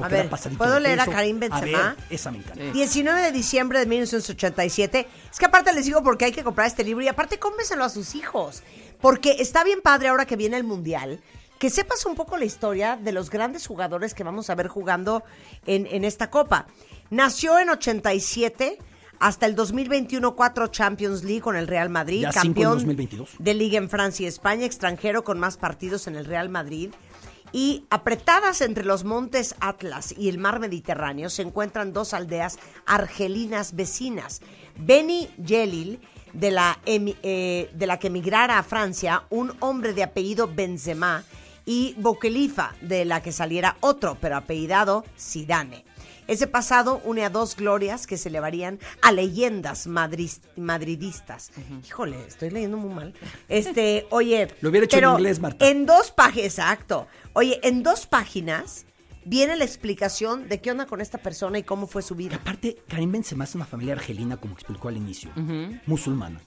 Porque 0.00 0.14
A 0.14 0.16
ver, 0.16 0.20
era 0.26 0.30
pasadito 0.30 0.58
¿puedo 0.58 0.74
de 0.74 0.80
leer 0.80 1.00
a. 1.00 1.06
Karim 1.06 1.38
Benzema? 1.40 1.94
ver, 1.94 2.04
esa 2.10 2.30
me 2.30 2.38
encanta. 2.38 2.62
Sí. 2.64 2.70
19 2.72 3.22
de 3.22 3.32
diciembre 3.32 3.78
de 3.78 3.86
1987. 3.86 5.06
Es 5.30 5.38
que 5.38 5.44
aparte 5.46 5.72
les 5.72 5.84
digo 5.86 6.02
porque 6.02 6.24
hay 6.26 6.32
que 6.32 6.42
comprar 6.42 6.66
este 6.66 6.84
libro 6.84 7.04
y 7.04 7.08
aparte 7.08 7.38
cómprenselo 7.38 7.84
a 7.84 7.88
sus 7.88 8.14
hijos. 8.14 8.62
Porque 9.00 9.36
está 9.38 9.64
bien 9.64 9.80
padre 9.82 10.08
ahora 10.08 10.26
que 10.26 10.36
viene 10.36 10.56
el 10.56 10.64
Mundial. 10.64 11.20
Que 11.58 11.68
sepas 11.70 12.06
un 12.06 12.14
poco 12.14 12.36
la 12.38 12.46
historia 12.46 12.96
de 12.96 13.12
los 13.12 13.28
grandes 13.30 13.66
jugadores 13.66 14.14
que 14.14 14.24
vamos 14.24 14.48
a 14.50 14.54
ver 14.54 14.68
jugando 14.68 15.22
en, 15.66 15.86
en 15.86 16.04
esta 16.04 16.30
Copa. 16.30 16.66
Nació 17.10 17.58
en 17.58 17.68
87, 17.68 18.78
hasta 19.18 19.44
el 19.44 19.54
2021 19.54 20.34
cuatro 20.34 20.68
Champions 20.68 21.22
League 21.22 21.42
con 21.42 21.56
el 21.56 21.66
Real 21.66 21.90
Madrid, 21.90 22.22
Ya 22.22 22.32
campeón 22.32 22.74
2022. 22.74 23.30
de 23.38 23.52
Liga 23.54 23.76
en 23.76 23.90
Francia 23.90 24.24
y 24.24 24.26
España, 24.28 24.64
extranjero 24.64 25.22
con 25.24 25.38
más 25.38 25.58
partidos 25.58 26.06
en 26.06 26.16
el 26.16 26.24
Real 26.24 26.48
Madrid. 26.48 26.90
Y 27.52 27.84
apretadas 27.90 28.60
entre 28.60 28.84
los 28.84 29.04
montes 29.04 29.54
Atlas 29.60 30.14
y 30.16 30.28
el 30.28 30.38
mar 30.38 30.60
Mediterráneo 30.60 31.30
se 31.30 31.42
encuentran 31.42 31.92
dos 31.92 32.14
aldeas 32.14 32.58
argelinas 32.86 33.74
vecinas. 33.74 34.40
Beni 34.76 35.28
Yelil, 35.44 36.00
de 36.32 36.50
la, 36.52 36.78
eh, 36.86 37.70
de 37.72 37.86
la 37.86 37.98
que 37.98 38.06
emigrara 38.06 38.58
a 38.58 38.62
Francia 38.62 39.24
un 39.30 39.52
hombre 39.60 39.92
de 39.92 40.04
apellido 40.04 40.48
Benzema, 40.52 41.24
y 41.66 41.94
Boukhelifa, 41.98 42.74
de 42.80 43.04
la 43.04 43.22
que 43.22 43.32
saliera 43.32 43.76
otro, 43.80 44.16
pero 44.20 44.36
apellidado 44.36 45.04
Zidane. 45.16 45.84
Ese 46.30 46.46
pasado 46.46 47.00
une 47.04 47.24
a 47.24 47.30
dos 47.30 47.56
glorias 47.56 48.06
que 48.06 48.16
se 48.16 48.28
elevarían 48.28 48.78
a 49.02 49.10
leyendas 49.10 49.86
madridistas. 50.56 51.50
Híjole, 51.86 52.24
estoy 52.26 52.50
leyendo 52.50 52.76
muy 52.76 52.94
mal. 52.94 53.14
Este, 53.48 54.06
oye. 54.10 54.48
Lo 54.60 54.70
hubiera 54.70 54.84
hecho 54.84 54.96
en 54.96 55.00
pero 55.00 55.12
inglés, 55.14 55.40
Marta. 55.40 55.68
En 55.68 55.86
dos 55.86 56.10
páginas, 56.12 56.46
exacto. 56.46 57.08
Oye, 57.32 57.58
en 57.62 57.82
dos 57.82 58.06
páginas 58.06 58.86
viene 59.24 59.56
la 59.56 59.64
explicación 59.64 60.48
de 60.48 60.60
qué 60.60 60.70
onda 60.70 60.86
con 60.86 61.00
esta 61.00 61.18
persona 61.18 61.58
y 61.58 61.62
cómo 61.64 61.86
fue 61.86 62.02
su 62.02 62.14
vida. 62.14 62.36
aparte, 62.36 62.76
Karim 62.88 63.12
Benzema 63.12 63.44
es 63.44 63.54
una 63.54 63.64
familia 63.66 63.94
argelina, 63.94 64.36
como 64.36 64.54
explicó 64.54 64.88
al 64.88 64.96
inicio, 64.96 65.30
musulmana. 65.86 66.40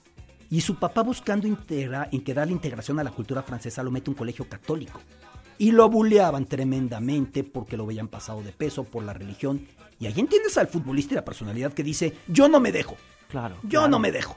Y 0.50 0.60
su 0.60 0.76
papá 0.78 1.02
buscando 1.02 1.46
integra- 1.48 2.08
integrar 2.12 2.46
la 2.46 2.52
integración 2.52 2.98
a 3.00 3.04
la 3.04 3.10
cultura 3.10 3.42
francesa 3.42 3.82
lo 3.82 3.90
mete 3.90 4.08
a 4.08 4.12
un 4.12 4.16
colegio 4.16 4.48
católico. 4.48 5.00
Y 5.58 5.72
lo 5.72 5.88
buleaban 5.88 6.46
tremendamente 6.46 7.44
porque 7.44 7.76
lo 7.76 7.86
veían 7.86 8.08
pasado 8.08 8.42
de 8.42 8.52
peso 8.52 8.84
por 8.84 9.04
la 9.04 9.12
religión. 9.12 9.66
Y 10.00 10.06
ahí 10.06 10.14
entiendes 10.16 10.58
al 10.58 10.68
futbolista 10.68 11.14
y 11.14 11.16
la 11.16 11.24
personalidad 11.24 11.72
que 11.72 11.82
dice, 11.82 12.14
yo 12.26 12.48
no 12.48 12.60
me 12.60 12.72
dejo. 12.72 12.96
Claro. 13.28 13.56
Yo 13.62 13.80
claro. 13.80 13.88
no 13.88 13.98
me 13.98 14.12
dejo. 14.12 14.36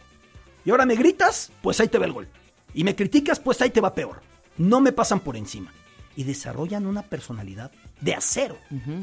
Y 0.63 0.69
ahora 0.69 0.85
me 0.85 0.95
gritas, 0.95 1.51
pues 1.61 1.79
ahí 1.79 1.87
te 1.87 1.97
va 1.97 2.05
el 2.05 2.13
gol. 2.13 2.27
Y 2.73 2.83
me 2.83 2.95
criticas, 2.95 3.39
pues 3.39 3.61
ahí 3.61 3.69
te 3.69 3.81
va 3.81 3.95
peor. 3.95 4.21
No 4.57 4.81
me 4.81 4.91
pasan 4.91 5.19
por 5.19 5.35
encima. 5.35 5.71
Y 6.15 6.23
desarrollan 6.23 6.85
una 6.85 7.03
personalidad 7.03 7.71
de 8.01 8.13
acero. 8.13 8.57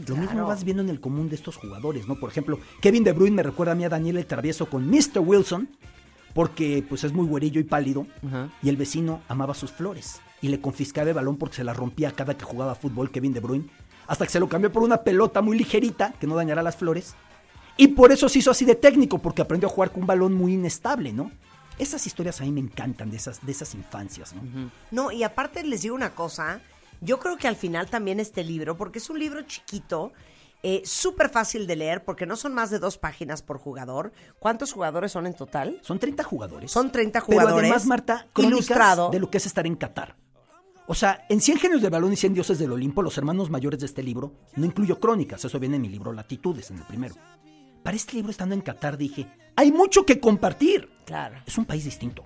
Lo 0.06 0.16
mismo 0.16 0.46
vas 0.46 0.64
viendo 0.64 0.82
en 0.82 0.88
el 0.88 1.00
común 1.00 1.28
de 1.28 1.36
estos 1.36 1.56
jugadores, 1.56 2.06
¿no? 2.06 2.16
Por 2.16 2.30
ejemplo, 2.30 2.58
Kevin 2.80 3.04
De 3.04 3.12
Bruyne 3.12 3.36
me 3.36 3.42
recuerda 3.42 3.72
a 3.72 3.74
mí 3.76 3.84
a 3.84 3.88
Daniel 3.88 4.18
el 4.18 4.26
Travieso 4.26 4.66
con 4.66 4.88
Mr. 4.88 5.20
Wilson, 5.20 5.68
porque 6.34 6.84
pues 6.88 7.04
es 7.04 7.12
muy 7.12 7.26
güerillo 7.26 7.60
y 7.60 7.64
pálido, 7.64 8.06
y 8.62 8.68
el 8.68 8.76
vecino 8.76 9.22
amaba 9.28 9.54
sus 9.54 9.70
flores. 9.70 10.20
Y 10.44 10.48
le 10.48 10.60
confiscaba 10.60 11.08
el 11.08 11.14
balón 11.14 11.38
porque 11.38 11.56
se 11.56 11.64
la 11.64 11.72
rompía 11.72 12.12
cada 12.12 12.36
que 12.36 12.44
jugaba 12.44 12.74
fútbol 12.74 13.10
Kevin 13.10 13.32
De 13.32 13.40
Bruyne, 13.40 13.64
hasta 14.06 14.26
que 14.26 14.30
se 14.30 14.38
lo 14.38 14.46
cambió 14.46 14.70
por 14.70 14.82
una 14.82 14.98
pelota 14.98 15.40
muy 15.40 15.56
ligerita 15.56 16.12
que 16.20 16.26
no 16.26 16.34
dañará 16.34 16.62
las 16.62 16.76
flores. 16.76 17.14
Y 17.78 17.88
por 17.88 18.12
eso 18.12 18.28
se 18.28 18.40
hizo 18.40 18.50
así 18.50 18.66
de 18.66 18.74
técnico, 18.74 19.16
porque 19.16 19.40
aprendió 19.40 19.70
a 19.70 19.72
jugar 19.72 19.90
con 19.90 20.02
un 20.02 20.06
balón 20.06 20.34
muy 20.34 20.52
inestable, 20.52 21.14
¿no? 21.14 21.32
Esas 21.78 22.06
historias 22.06 22.42
a 22.42 22.44
mí 22.44 22.52
me 22.52 22.60
encantan 22.60 23.10
de 23.10 23.16
esas, 23.16 23.40
de 23.46 23.52
esas 23.52 23.74
infancias, 23.74 24.34
¿no? 24.34 24.42
No, 24.90 25.10
y 25.12 25.22
aparte 25.22 25.64
les 25.64 25.80
digo 25.80 25.94
una 25.94 26.10
cosa, 26.14 26.60
yo 27.00 27.18
creo 27.20 27.38
que 27.38 27.48
al 27.48 27.56
final 27.56 27.86
también 27.88 28.20
este 28.20 28.44
libro, 28.44 28.76
porque 28.76 28.98
es 28.98 29.08
un 29.08 29.18
libro 29.18 29.40
chiquito, 29.46 30.12
eh, 30.62 30.82
súper 30.84 31.30
fácil 31.30 31.66
de 31.66 31.76
leer, 31.76 32.04
porque 32.04 32.26
no 32.26 32.36
son 32.36 32.52
más 32.52 32.68
de 32.68 32.80
dos 32.80 32.98
páginas 32.98 33.40
por 33.40 33.56
jugador. 33.56 34.12
¿Cuántos 34.40 34.74
jugadores 34.74 35.10
son 35.10 35.26
en 35.26 35.32
total? 35.32 35.78
Son 35.80 35.98
30 35.98 36.22
jugadores. 36.22 36.70
Son 36.70 36.92
30 36.92 37.20
Pero 37.20 37.40
jugadores. 37.40 37.64
además, 37.70 37.86
Marta, 37.86 38.26
ilustrado. 38.36 39.08
de 39.08 39.20
lo 39.20 39.30
que 39.30 39.38
es 39.38 39.46
estar 39.46 39.66
en 39.66 39.76
Qatar. 39.76 40.16
O 40.86 40.94
sea, 40.94 41.24
en 41.28 41.40
100 41.40 41.58
genios 41.58 41.82
del 41.82 41.90
balón 41.90 42.12
y 42.12 42.16
100 42.16 42.34
dioses 42.34 42.58
del 42.58 42.72
Olimpo, 42.72 43.02
los 43.02 43.16
hermanos 43.16 43.48
mayores 43.48 43.80
de 43.80 43.86
este 43.86 44.02
libro, 44.02 44.34
no 44.56 44.66
incluyo 44.66 45.00
crónicas, 45.00 45.44
eso 45.44 45.58
viene 45.58 45.76
en 45.76 45.82
mi 45.82 45.88
libro 45.88 46.12
Latitudes, 46.12 46.70
en 46.70 46.78
el 46.78 46.84
primero. 46.84 47.14
Para 47.82 47.96
este 47.96 48.16
libro, 48.16 48.30
estando 48.30 48.54
en 48.54 48.60
Qatar, 48.60 48.98
dije, 48.98 49.26
hay 49.56 49.72
mucho 49.72 50.04
que 50.04 50.20
compartir. 50.20 50.90
Claro. 51.06 51.36
Es 51.46 51.56
un 51.56 51.64
país 51.64 51.84
distinto. 51.84 52.24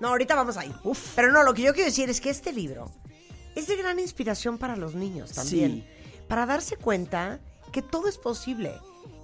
No, 0.00 0.08
ahorita 0.08 0.34
vamos 0.34 0.56
ahí. 0.56 0.74
Uf. 0.84 1.12
Pero 1.16 1.32
no, 1.32 1.42
lo 1.44 1.54
que 1.54 1.62
yo 1.62 1.72
quiero 1.72 1.88
decir 1.88 2.10
es 2.10 2.20
que 2.20 2.30
este 2.30 2.52
libro 2.52 2.90
es 3.54 3.66
de 3.68 3.76
gran 3.76 3.98
inspiración 3.98 4.58
para 4.58 4.76
los 4.76 4.94
niños 4.94 5.32
también. 5.32 5.86
Para 6.28 6.46
darse 6.46 6.76
cuenta 6.76 7.40
que 7.72 7.82
todo 7.82 8.08
es 8.08 8.18
posible 8.18 8.74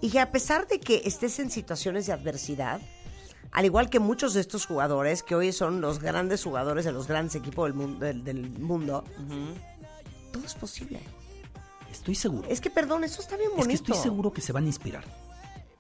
y 0.01 0.11
que 0.11 0.21
a 0.21 0.31
pesar 0.31 0.67
de 0.69 0.81
que 0.81 1.03
estés 1.05 1.39
en 1.39 1.51
situaciones 1.51 2.07
de 2.07 2.13
adversidad, 2.13 2.81
al 3.53 3.65
igual 3.65 3.91
que 3.91 3.99
muchos 3.99 4.35
de 4.35 4.41
estos 4.41 4.67
jugadores, 4.67 5.23
que 5.23 5.35
hoy 5.35 5.53
son 5.53 5.81
los 5.81 5.99
grandes 6.01 6.45
jugadores 6.45 6.85
de 6.85 6.93
los 6.93 7.07
grandes 7.09 7.35
equipos 7.35 7.67
del 7.67 7.75
mundo, 7.75 8.05
del, 8.05 8.23
del 8.25 8.49
mundo 8.51 9.05
todo 10.33 10.45
es 10.45 10.55
posible. 10.55 11.01
Estoy 11.91 12.15
seguro. 12.15 12.47
Es 12.49 12.61
que, 12.61 12.71
perdón, 12.71 13.03
eso 13.05 13.21
está 13.21 13.37
bien 13.37 13.51
Es 13.51 13.57
bonito. 13.57 13.85
que 13.85 13.93
estoy 13.93 14.03
seguro 14.03 14.33
que 14.33 14.41
se 14.41 14.53
van 14.53 14.65
a 14.65 14.69
inspirar. 14.69 15.05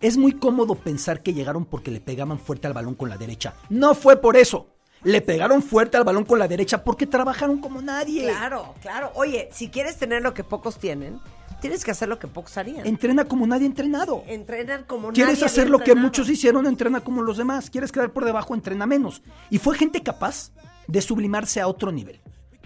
Es 0.01 0.17
muy 0.17 0.33
cómodo 0.33 0.75
pensar 0.75 1.23
que 1.23 1.33
llegaron 1.33 1.65
porque 1.65 1.91
le 1.91 2.01
pegaban 2.01 2.39
fuerte 2.39 2.67
al 2.67 2.73
balón 2.73 2.95
con 2.95 3.09
la 3.09 3.17
derecha. 3.17 3.55
No 3.69 3.95
fue 3.95 4.17
por 4.17 4.37
eso. 4.37 4.67
Le 5.03 5.21
pegaron 5.21 5.63
fuerte 5.63 5.97
al 5.97 6.05
balón 6.05 6.25
con 6.25 6.39
la 6.39 6.49
derecha 6.49 6.83
porque 6.83 7.07
trabajaron 7.07 7.59
como 7.61 7.81
nadie. 7.81 8.25
Claro, 8.25 8.75
claro. 8.83 9.13
Oye, 9.15 9.49
si 9.53 9.69
quieres 9.69 9.97
tener 9.99 10.23
lo 10.23 10.35
que 10.35 10.43
pocos 10.43 10.79
tienen, 10.79 11.21
tienes 11.61 11.85
que 11.85 11.91
hacer 11.91 12.09
lo 12.09 12.19
que 12.19 12.27
pocos 12.27 12.57
harían. 12.57 12.87
Entrena 12.87 13.25
como 13.25 13.47
nadie 13.47 13.65
ha 13.65 13.67
entrenado. 13.67 14.25
Entrenan 14.27 14.85
como 14.85 15.13
¿Quieres 15.13 15.35
nadie 15.35 15.47
hacer 15.47 15.71
lo 15.71 15.79
que 15.79 15.93
entrenado. 15.93 16.07
muchos 16.07 16.29
hicieron? 16.29 16.67
Entrena 16.67 17.01
como 17.01 17.23
los 17.23 17.37
demás. 17.37 17.71
¿Quieres 17.71 17.93
quedar 17.93 18.13
por 18.13 18.25
debajo? 18.25 18.55
Entrena 18.55 18.87
menos. 18.87 19.23
Y 19.51 19.59
fue 19.59 19.77
gente 19.77 20.03
capaz 20.03 20.53
de 20.89 21.01
sublimarse 21.01 21.61
a 21.61 21.69
otro 21.69 21.93
nivel. 21.93 22.21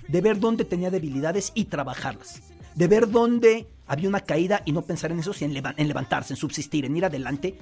De 0.09 0.21
ver 0.21 0.39
dónde 0.39 0.65
tenía 0.65 0.91
debilidades 0.91 1.53
y 1.55 1.67
trabajarlas. 1.67 2.41
De 2.75 2.89
ver 2.89 3.11
dónde 3.11 3.69
había 3.87 4.09
una 4.09 4.21
caída 4.21 4.63
y 4.65 4.73
no 4.73 4.83
pensar 4.83 5.13
en 5.13 5.21
eso, 5.21 5.33
sino 5.33 5.53
en 5.77 5.89
levantarse, 5.89 6.33
en 6.33 6.37
subsistir, 6.37 6.85
en 6.85 6.97
ir 6.97 7.05
adelante 7.05 7.59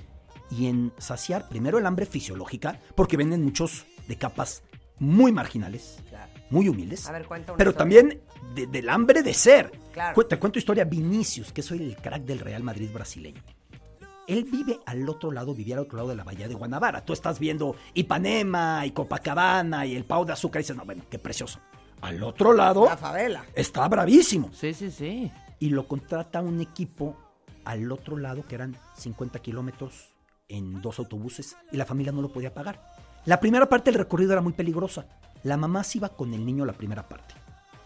y 0.51 0.67
en 0.67 0.93
saciar 0.99 1.49
primero 1.49 1.79
el 1.79 1.87
hambre 1.87 2.07
fisiológica, 2.07 2.79
porque 2.95 3.17
venden 3.17 3.43
muchos 3.43 3.87
de 4.07 4.17
capas 4.17 4.63
muy 4.99 5.33
marginales, 5.33 5.99
muy 6.53 6.69
humildes. 6.69 7.09
A 7.09 7.13
ver, 7.13 7.27
cuenta 7.27 7.53
una 7.53 7.59
pero 7.59 7.71
historia. 7.71 8.01
también 8.01 8.21
de- 8.55 8.67
del 8.67 8.89
hambre 8.89 9.23
de 9.23 9.35
ser. 9.35 9.73
Claro. 9.93 10.25
Te 10.27 10.39
cuento 10.39 10.59
historia 10.59 10.85
Vinicius, 10.85 11.53
que 11.53 11.63
soy 11.63 11.83
el 11.83 11.97
crack 11.97 12.23
del 12.23 12.39
Real 12.39 12.63
Madrid 12.63 12.91
brasileño. 12.93 13.43
Él 14.29 14.45
vive 14.45 14.79
al 14.87 15.07
otro 15.09 15.33
lado, 15.33 15.53
vivía 15.55 15.75
al 15.75 15.83
otro 15.83 15.97
lado 15.97 16.11
de 16.11 16.17
la 16.17 16.25
bahía 16.25 16.47
de 16.49 16.55
Guanabara. 16.55 17.05
Tú 17.05 17.13
estás 17.13 17.39
viendo 17.41 17.75
Ipanema 17.95 18.87
y 18.87 18.93
Copacabana 18.93 19.85
y 19.85 19.97
el 19.97 20.05
Pau 20.05 20.25
de 20.25 20.33
Azúcar 20.33 20.61
y 20.61 20.63
dices, 20.63 20.77
no, 20.77 20.85
bueno, 20.85 21.03
qué 21.11 21.19
precioso. 21.19 21.59
Al 22.01 22.23
otro 22.23 22.53
lado 22.53 22.85
La 22.87 22.97
favela. 22.97 23.45
está 23.55 23.87
bravísimo. 23.89 24.51
Sí, 24.53 24.75
sí, 24.75 24.91
sí. 24.91 25.31
Y 25.59 25.71
lo 25.71 25.87
contrata 25.89 26.41
un 26.41 26.61
equipo 26.61 27.17
al 27.65 27.91
otro 27.93 28.17
lado, 28.17 28.45
que 28.47 28.55
eran 28.55 28.77
50 28.97 29.39
kilómetros 29.41 30.13
en 30.49 30.81
dos 30.83 30.99
autobuses, 30.99 31.57
y 31.71 31.77
la 31.77 31.85
familia 31.87 32.13
no 32.13 32.23
lo 32.23 32.33
podía 32.33 32.53
pagar. 32.55 32.81
La 33.25 33.39
primera 33.41 33.69
parte 33.69 33.91
del 33.91 33.99
recorrido 33.99 34.33
era 34.33 34.41
muy 34.43 34.53
peligrosa. 34.53 35.07
La 35.43 35.57
mamá 35.57 35.85
se 35.85 35.99
iba 35.99 36.11
con 36.11 36.33
el 36.35 36.45
niño 36.45 36.65
la 36.65 36.73
primera 36.73 37.09
parte. 37.09 37.35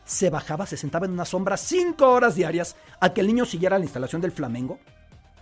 Se 0.05 0.31
bajaba, 0.31 0.67
se 0.67 0.77
sentaba 0.77 1.07
en 1.07 1.13
una 1.13 1.25
sombra 1.25 1.57
cinco 1.57 2.11
horas 2.13 2.35
diarias 2.35 2.77
a 3.01 3.13
que 3.13 3.21
el 3.21 3.27
niño 3.27 3.45
siguiera 3.45 3.79
la 3.79 3.85
instalación 3.85 4.21
del 4.21 4.33
Flamengo, 4.33 4.79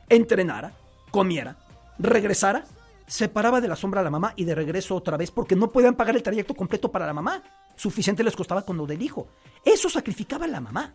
entrenara, 0.09 0.73
comiera, 1.11 1.57
regresara, 1.99 2.65
se 3.07 3.29
paraba 3.29 3.61
de 3.61 3.69
la 3.69 3.77
sombra 3.77 4.01
a 4.01 4.05
la 4.05 4.11
mamá 4.11 4.33
y 4.37 4.45
de 4.45 4.55
regreso 4.55 4.95
otra 4.95 5.17
vez 5.17 5.31
porque 5.31 5.57
no 5.57 5.71
podían 5.71 5.95
pagar 5.95 6.17
el 6.17 6.23
trayecto 6.23 6.55
completo 6.55 6.91
para 6.91 7.07
la 7.07 7.13
mamá. 7.13 7.43
Suficiente 7.77 8.25
les 8.25 8.37
costaba 8.37 8.63
con 8.63 8.77
lo 8.77 8.87
del 8.87 9.03
hijo. 9.03 9.29
Eso 9.65 9.91
sacrificaba 9.91 10.47
la 10.47 10.61
mamá. 10.61 10.95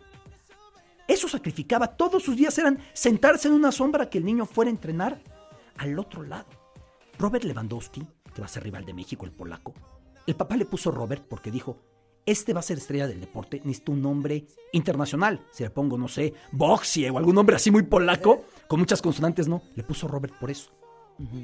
Eso 1.06 1.28
sacrificaba. 1.28 1.88
Todos 1.88 2.22
sus 2.22 2.36
días 2.36 2.56
eran 2.58 2.78
sentarse 2.92 3.48
en 3.48 3.54
una 3.54 3.70
sombra 3.70 4.08
que 4.08 4.18
el 4.18 4.24
niño 4.24 4.46
fuera 4.46 4.70
a 4.70 4.72
entrenar 4.72 5.20
al 5.76 5.98
otro 5.98 6.22
lado. 6.22 6.46
Robert 7.18 7.44
Lewandowski, 7.44 8.06
que 8.34 8.40
va 8.40 8.46
a 8.46 8.48
ser 8.48 8.64
rival 8.64 8.84
de 8.84 8.94
México, 8.94 9.24
el 9.24 9.32
polaco, 9.32 9.74
el 10.26 10.36
papá 10.36 10.56
le 10.56 10.64
puso 10.66 10.90
Robert 10.90 11.24
porque 11.28 11.50
dijo, 11.50 11.78
este 12.26 12.52
va 12.52 12.60
a 12.60 12.62
ser 12.62 12.78
estrella 12.78 13.06
del 13.08 13.20
deporte, 13.20 13.60
necesito 13.64 13.92
un 13.92 14.02
nombre 14.02 14.46
internacional. 14.72 15.40
Si 15.52 15.62
le 15.62 15.70
pongo, 15.70 15.96
no 15.98 16.06
sé, 16.08 16.34
Boxie 16.52 17.10
o 17.10 17.18
algún 17.18 17.34
nombre 17.34 17.56
así 17.56 17.70
muy 17.70 17.82
polaco, 17.82 18.44
con 18.68 18.78
muchas 18.80 19.02
consonantes, 19.02 19.48
no. 19.48 19.62
Le 19.74 19.82
puso 19.82 20.06
Robert 20.06 20.34
por 20.38 20.50
eso. 20.50 20.70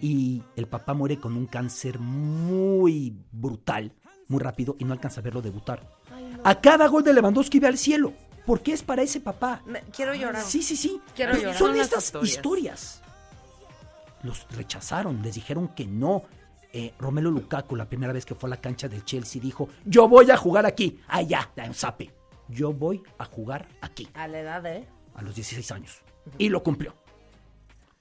Y 0.01 0.43
el 0.55 0.69
papá 0.69 0.95
muere 0.95 1.19
con 1.19 1.37
un 1.37 1.47
cáncer 1.47 1.99
muy 1.99 3.15
brutal, 3.33 3.93
muy 4.29 4.41
rápido, 4.41 4.77
y 4.79 4.85
no 4.85 4.93
alcanza 4.93 5.21
a 5.21 5.25
verlo 5.25 5.43
debutar. 5.43 5.91
A 6.45 6.61
cada 6.61 6.87
gol 6.89 7.03
de 7.05 7.13
Lewandowski 7.13 7.59
ve 7.59 7.67
al 7.67 7.77
cielo, 7.79 8.13
porque 8.47 8.73
es 8.73 8.83
para 8.83 9.03
ese 9.03 9.21
papá. 9.21 9.63
Me- 9.67 9.83
quiero 9.95 10.15
llorar. 10.15 10.43
Sí, 10.43 10.63
sí, 10.63 10.77
sí. 10.77 11.01
Quiero 11.15 11.37
llorar. 11.37 11.57
Son 11.59 11.77
estas 11.77 12.05
historias. 12.05 12.31
historias. 12.37 13.03
Los 14.23 14.47
rechazaron, 14.51 15.23
les 15.23 15.35
dijeron 15.35 15.69
que 15.69 15.87
no. 15.87 16.23
Eh, 16.79 16.93
Romelo 16.99 17.31
Lukaku, 17.31 17.75
la 17.75 17.89
primera 17.89 18.13
vez 18.13 18.27
que 18.27 18.35
fue 18.35 18.49
a 18.49 18.51
la 18.51 18.61
cancha 18.61 18.87
del 18.89 19.03
Chelsea, 19.05 19.41
dijo: 19.41 19.69
Yo 19.87 20.09
voy 20.09 20.31
a 20.31 20.37
jugar 20.37 20.67
aquí. 20.67 21.01
Allá, 21.09 21.51
en 21.57 21.73
Zape. 21.73 22.11
Yo 22.49 22.73
voy 22.75 23.03
a 23.19 23.25
jugar 23.25 23.67
aquí. 23.81 24.09
A 24.15 24.29
la 24.29 24.41
edad, 24.41 24.67
¿eh? 24.67 24.87
A 25.15 25.23
los 25.23 25.35
16 25.35 25.73
años. 25.73 26.03
Y 26.37 26.49
lo 26.51 26.63
cumplió. 26.63 26.95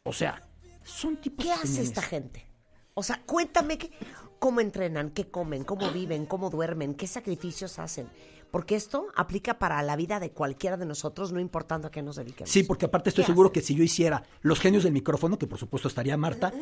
O 0.03 0.12
sea, 0.12 0.41
son 0.84 1.15
tipos 1.17 1.46
¿Qué 1.46 1.51
hace 1.53 1.82
esta 1.82 2.01
gente? 2.01 2.46
O 2.94 3.01
sea, 3.03 3.22
cuéntame 3.25 3.77
qué- 3.77 3.91
cómo 4.39 4.60
entrenan, 4.60 5.12
qué 5.12 5.29
comen, 5.29 5.63
cómo 5.63 5.89
viven, 5.91 6.25
cómo 6.25 6.50
duermen, 6.50 6.96
qué 6.96 7.08
sacrificios 7.08 7.79
hacen. 7.79 8.08
Porque 8.51 8.75
esto 8.75 9.08
aplica 9.15 9.58
para 9.58 9.82
la 9.84 9.96
vida 9.96 10.20
de 10.20 10.32
cualquiera 10.32 10.77
de 10.77 10.86
nosotros, 10.86 11.32
no 11.32 11.39
importando 11.39 11.88
a 11.88 11.91
qué 11.91 12.01
nos 12.01 12.17
dediquemos. 12.17 12.50
Sí, 12.51 12.63
porque 12.63 12.86
aparte 12.86 13.10
estoy 13.10 13.24
¿Qué 13.24 13.32
seguro 13.32 13.48
hacen? 13.48 13.53
que 13.62 13.65
si 13.65 13.75
yo 13.75 13.84
hiciera 13.84 14.24
los 14.41 14.60
genios 14.60 14.84
del 14.84 14.94
micrófono, 14.94 15.38
que 15.39 15.48
por 15.48 15.58
supuesto 15.60 15.88
estaría 15.88 16.15
Marta, 16.17 16.53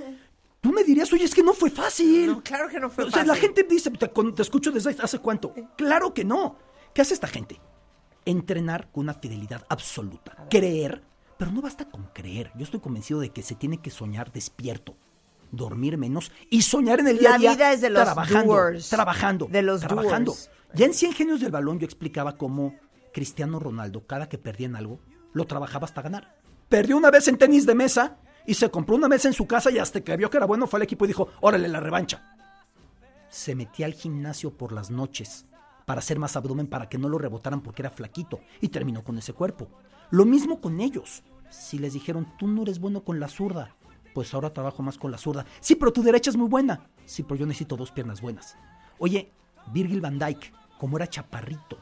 tú 0.64 0.72
me 0.72 0.84
dirías, 0.86 1.12
oye, 1.12 1.26
es 1.26 1.36
que 1.36 1.44
no 1.44 1.54
fue 1.54 1.70
fácil. 1.70 2.28
No, 2.28 2.42
claro 2.42 2.70
que 2.70 2.80
no 2.80 2.90
fue 2.90 3.04
O 3.04 3.12
sea, 3.12 3.26
la 3.26 3.36
gente 3.36 3.64
dice, 3.70 3.92
te, 3.92 4.08
te 4.08 4.42
escucho 4.42 4.72
desde 4.72 4.96
hace 5.00 5.20
cuánto. 5.20 5.54
Claro 5.78 6.14
que 6.14 6.24
no. 6.24 6.56
¿Qué 6.94 7.02
hace 7.02 7.14
esta 7.14 7.28
gente? 7.28 7.60
Entrenar 8.26 8.90
con 8.92 9.04
una 9.04 9.14
fidelidad 9.14 9.66
absoluta. 9.68 10.48
Creer, 10.50 11.04
pero 11.38 11.52
no 11.52 11.62
basta 11.62 11.86
con 11.90 12.06
creer. 12.14 12.50
Yo 12.56 12.64
estoy 12.64 12.80
convencido 12.80 13.20
de 13.20 13.30
que 13.32 13.44
se 13.44 13.56
tiene 13.56 13.80
que 13.82 13.90
soñar 13.92 14.32
despierto. 14.32 14.96
Dormir 15.52 15.98
menos 15.98 16.32
y 16.50 16.62
soñar 16.62 17.02
en 17.02 17.10
el 17.10 17.20
día 17.20 17.32
La 17.32 17.36
a 17.36 17.40
día. 17.40 17.52
vida 17.52 17.74
es 17.74 17.82
de 17.82 17.90
los 17.90 18.04
trabajando, 18.04 18.54
doers. 18.56 18.90
trabajando, 18.90 19.48
De 19.52 19.62
los 19.62 19.82
trabajando. 19.82 20.32
doers. 20.32 20.50
Ya 20.74 20.86
en 20.86 20.94
100 20.94 21.14
genios 21.14 21.42
del 21.42 21.52
balón 21.52 21.78
yo 21.78 21.86
explicaba 21.86 22.38
cómo 22.38 22.74
Cristiano 23.14 23.60
Ronaldo, 23.60 24.08
cada 24.08 24.30
que 24.30 24.38
perdía 24.40 24.66
en 24.68 24.76
algo, 24.78 25.00
lo 25.34 25.46
trabajaba 25.46 25.86
hasta 25.86 26.02
ganar. 26.02 26.36
Perdió 26.70 26.96
una 26.98 27.12
vez 27.12 27.28
en 27.28 27.38
tenis 27.38 27.66
de 27.68 27.76
mesa 27.76 28.18
y 28.46 28.54
se 28.54 28.70
compró 28.70 28.96
una 28.96 29.08
mesa 29.08 29.28
en 29.28 29.34
su 29.34 29.48
casa 29.48 29.72
y 29.72 29.80
hasta 29.80 30.02
que 30.02 30.18
vio 30.18 30.30
que 30.30 30.38
era 30.38 30.46
bueno 30.46 30.68
fue 30.68 30.78
al 30.78 30.84
equipo 30.84 31.06
y 31.06 31.10
dijo, 31.10 31.30
órale, 31.42 31.68
la 31.68 31.80
revancha. 31.80 32.36
Se 33.30 33.56
metía 33.56 33.86
al 33.86 33.94
gimnasio 33.94 34.56
por 34.56 34.72
las 34.72 34.92
noches 34.92 35.46
para 35.86 36.00
hacer 36.00 36.20
más 36.20 36.36
abdomen 36.36 36.68
para 36.68 36.88
que 36.88 36.98
no 36.98 37.10
lo 37.10 37.18
rebotaran 37.18 37.62
porque 37.62 37.82
era 37.82 37.90
flaquito 37.90 38.40
y 38.62 38.70
terminó 38.70 39.04
con 39.04 39.18
ese 39.18 39.34
cuerpo. 39.34 39.68
Lo 40.12 40.26
mismo 40.26 40.62
con 40.62 40.80
ellos. 40.80 41.24
Si 41.50 41.78
les 41.78 41.94
dijeron, 41.94 42.28
tú 42.38 42.48
no 42.48 42.64
eres 42.64 42.80
bueno 42.80 43.04
con 43.04 43.20
la 43.20 43.28
zurda, 43.28 43.76
pues 44.14 44.34
ahora 44.34 44.54
trabajo 44.54 44.82
más 44.84 44.98
con 44.98 45.12
la 45.12 45.18
zurda. 45.18 45.46
Sí, 45.60 45.76
pero 45.76 45.94
tu 45.94 46.02
derecha 46.02 46.30
es 46.30 46.38
muy 46.38 46.48
buena. 46.48 46.88
Sí, 47.06 47.24
pero 47.24 47.36
yo 47.36 47.46
necesito 47.46 47.76
dos 47.76 47.92
piernas 47.92 48.22
buenas. 48.22 48.56
Oye, 48.98 49.32
Virgil 49.72 50.02
van 50.02 50.20
Dijk, 50.20 50.52
como 50.80 50.98
era 50.98 51.08
chaparrito, 51.08 51.78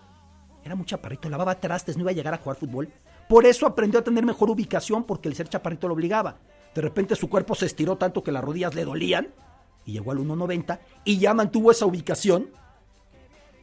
Era 0.63 0.75
muy 0.75 0.85
chaparrito, 0.85 1.29
lavaba 1.29 1.59
trastes, 1.59 1.97
no 1.97 2.01
iba 2.01 2.11
a 2.11 2.13
llegar 2.13 2.33
a 2.33 2.37
jugar 2.37 2.57
fútbol. 2.57 2.91
Por 3.27 3.45
eso 3.45 3.65
aprendió 3.65 3.99
a 3.99 4.03
tener 4.03 4.25
mejor 4.25 4.49
ubicación 4.49 5.05
porque 5.05 5.27
el 5.29 5.35
ser 5.35 5.47
chaparrito 5.47 5.87
lo 5.87 5.93
obligaba. 5.93 6.37
De 6.73 6.81
repente 6.81 7.15
su 7.15 7.29
cuerpo 7.29 7.55
se 7.55 7.65
estiró 7.65 7.97
tanto 7.97 8.23
que 8.23 8.31
las 8.31 8.43
rodillas 8.43 8.75
le 8.75 8.85
dolían 8.85 9.33
y 9.85 9.93
llegó 9.93 10.11
al 10.11 10.19
1.90 10.19 10.79
y 11.03 11.19
ya 11.19 11.33
mantuvo 11.33 11.71
esa 11.71 11.85
ubicación 11.85 12.49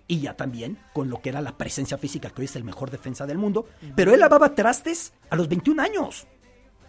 y 0.06 0.20
ya 0.20 0.36
también 0.36 0.78
con 0.94 1.10
lo 1.10 1.20
que 1.20 1.28
era 1.28 1.42
la 1.42 1.56
presencia 1.56 1.98
física, 1.98 2.30
que 2.30 2.42
hoy 2.42 2.46
es 2.46 2.56
el 2.56 2.64
mejor 2.64 2.90
defensa 2.90 3.26
del 3.26 3.38
mundo. 3.38 3.66
Pero 3.94 4.12
él 4.12 4.20
lavaba 4.20 4.54
trastes 4.54 5.12
a 5.30 5.36
los 5.36 5.48
21 5.48 5.82
años. 5.82 6.26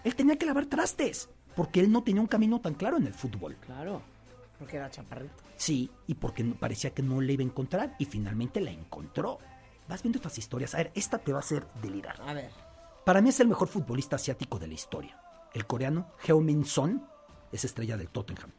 Él 0.03 0.15
tenía 0.15 0.37
que 0.37 0.45
lavar 0.45 0.65
trastes 0.65 1.29
porque 1.55 1.81
él 1.81 1.91
no 1.91 2.03
tenía 2.03 2.21
un 2.21 2.27
camino 2.27 2.61
tan 2.61 2.73
claro 2.73 2.97
en 2.97 3.07
el 3.07 3.13
fútbol. 3.13 3.57
Claro. 3.65 4.01
Porque 4.57 4.77
era 4.77 4.89
chaparrito. 4.89 5.43
Sí, 5.57 5.91
y 6.07 6.15
porque 6.15 6.43
parecía 6.45 6.91
que 6.91 7.03
no 7.03 7.19
le 7.19 7.33
iba 7.33 7.43
a 7.43 7.45
encontrar 7.45 7.95
y 7.99 8.05
finalmente 8.05 8.61
la 8.61 8.71
encontró. 8.71 9.39
Vas 9.87 10.01
viendo 10.01 10.17
estas 10.17 10.37
historias. 10.37 10.73
A 10.73 10.77
ver, 10.77 10.91
esta 10.95 11.17
te 11.17 11.33
va 11.33 11.39
a 11.39 11.41
hacer 11.41 11.67
delirar. 11.81 12.21
A 12.21 12.33
ver. 12.33 12.51
Para 13.05 13.21
mí 13.21 13.29
es 13.29 13.39
el 13.39 13.47
mejor 13.47 13.67
futbolista 13.67 14.15
asiático 14.15 14.59
de 14.59 14.67
la 14.67 14.73
historia. 14.73 15.19
El 15.53 15.65
coreano 15.65 16.11
Heung-min 16.25 16.65
Son 16.65 17.05
es 17.51 17.65
estrella 17.65 17.97
del 17.97 18.09
Tottenham. 18.09 18.51